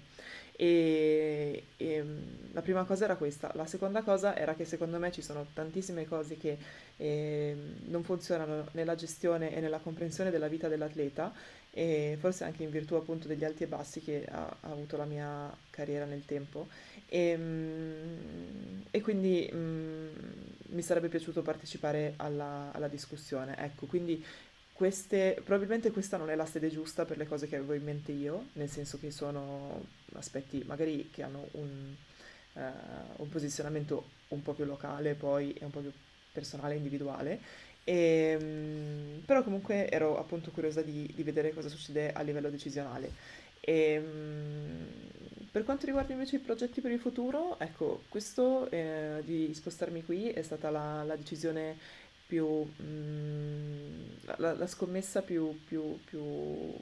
[0.52, 2.18] E, e, mm,
[2.52, 3.52] la prima cosa era questa.
[3.56, 6.60] La seconda cosa era che secondo me ci sono tantissime cose che
[6.98, 11.34] ehm, non funzionano nella gestione e nella comprensione della vita dell'atleta
[11.72, 15.06] e forse anche in virtù appunto degli alti e bassi che ha, ha avuto la
[15.06, 16.68] mia carriera nel tempo.
[17.08, 20.08] E, mm, e quindi mm,
[20.70, 23.56] mi sarebbe piaciuto partecipare alla, alla discussione.
[23.58, 24.24] Ecco, quindi
[24.74, 28.12] queste, probabilmente questa non è la sede giusta per le cose che avevo in mente
[28.12, 31.96] io, nel senso che sono aspetti magari che hanno un,
[32.54, 32.62] eh,
[33.16, 35.92] un posizionamento un po' più locale, poi e un po' più
[36.32, 37.40] personale e individuale.
[37.88, 43.12] E, mm, però comunque ero appunto curiosa di, di vedere cosa succede a livello decisionale.
[43.62, 44.84] E, mm,
[45.52, 50.30] per quanto riguarda invece i progetti per il futuro, ecco, questo eh, di spostarmi qui
[50.32, 51.78] è stata la, la decisione
[52.28, 54.02] più, mm,
[54.36, 56.74] la, la scommessa più, più- più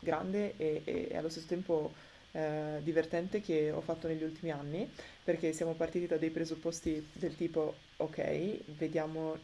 [0.00, 1.92] grande e, e allo stesso tempo
[2.32, 4.90] eh, divertente che ho fatto negli ultimi anni,
[5.22, 9.38] perché siamo partiti da dei presupposti del tipo, ok, vediamo,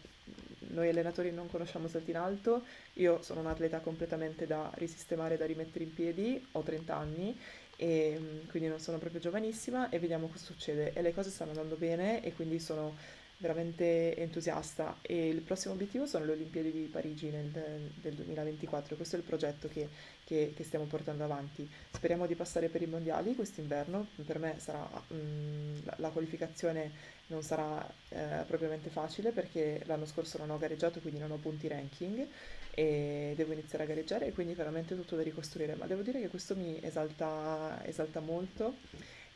[0.73, 2.65] noi allenatori non conosciamo salti in alto,
[2.95, 7.39] io sono un atleta completamente da risistemare, da rimettere in piedi, ho 30 anni
[7.77, 10.93] e mm, quindi non sono proprio giovanissima e vediamo cosa succede.
[10.95, 12.95] E le cose stanno andando bene e quindi sono
[13.43, 14.97] veramente entusiasta.
[15.03, 19.25] E il prossimo obiettivo sono le Olimpiadi di Parigi nel, del 2024, questo è il
[19.25, 19.89] progetto che,
[20.25, 21.69] che- che stiamo portando avanti.
[21.91, 26.91] Speriamo di passare per i mondiali quest'inverno, per me sarà, mm, la, la qualificazione
[27.27, 31.67] non sarà eh, propriamente facile perché l'anno scorso non ho gareggiato, quindi non ho punti
[31.69, 32.27] ranking
[32.75, 36.29] e devo iniziare a gareggiare e quindi veramente tutto da ricostruire, ma devo dire che
[36.29, 38.77] questo mi esalta, esalta molto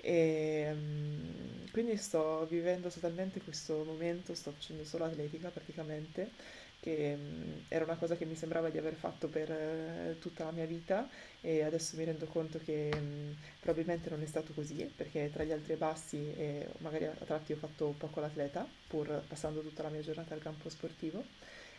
[0.07, 6.31] e mm, quindi sto vivendo totalmente questo momento, sto facendo solo atletica praticamente,
[6.79, 10.53] che mm, era una cosa che mi sembrava di aver fatto per eh, tutta la
[10.53, 11.09] mia vita
[11.41, 15.51] e adesso mi rendo conto che mm, probabilmente non è stato così, perché tra gli
[15.51, 19.89] alti e bassi e magari a tratti ho fatto poco l'atleta, pur passando tutta la
[19.89, 21.25] mia giornata al campo sportivo,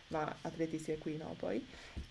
[0.08, 1.34] ma atleti si è qui, no?
[1.38, 1.66] Poi.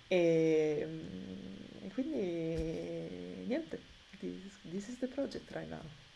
[0.08, 3.80] E, mm, e quindi niente,
[4.20, 6.07] this, this is the project right now.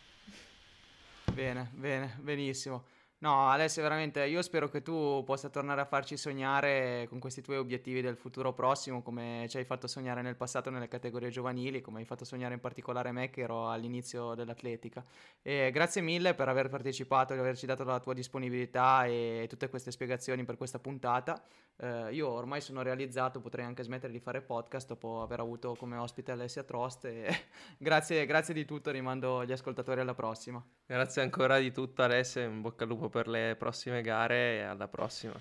[1.34, 2.86] Bene, bene, benissimo.
[3.22, 7.58] No, Alessia, veramente io spero che tu possa tornare a farci sognare con questi tuoi
[7.58, 12.00] obiettivi del futuro prossimo, come ci hai fatto sognare nel passato nelle categorie giovanili, come
[12.00, 15.06] hai fatto sognare in particolare me che ero all'inizio dell'atletica.
[15.44, 19.92] E grazie mille per aver partecipato e averci dato la tua disponibilità e tutte queste
[19.92, 21.44] spiegazioni per questa puntata.
[21.78, 25.96] Eh, io ormai sono realizzato, potrei anche smettere di fare podcast dopo aver avuto come
[25.96, 27.08] ospite Alessia Trost
[27.78, 30.64] grazie, grazie di tutto, rimando gli ascoltatori alla prossima.
[30.88, 34.88] Grazie ancora di tutto Alessia, in bocca al lupo per le prossime gare e alla
[34.88, 35.40] prossima.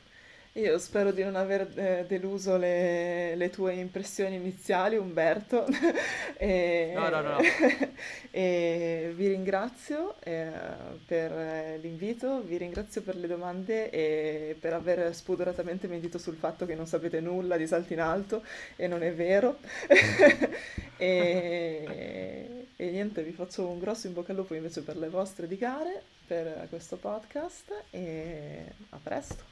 [0.54, 5.64] Io spero di non aver eh, deluso le, le tue impressioni iniziali, Umberto.
[6.36, 7.38] e, no, no, no.
[8.32, 10.50] e vi ringrazio eh,
[11.06, 16.74] per l'invito, vi ringrazio per le domande e per aver spudoratamente mentito sul fatto che
[16.74, 18.42] non sapete nulla di salto in alto
[18.74, 19.58] e non è vero.
[20.98, 25.46] e, e niente, vi faccio un grosso in bocca al lupo invece per le vostre
[25.46, 29.50] di gare, per questo podcast e a presto.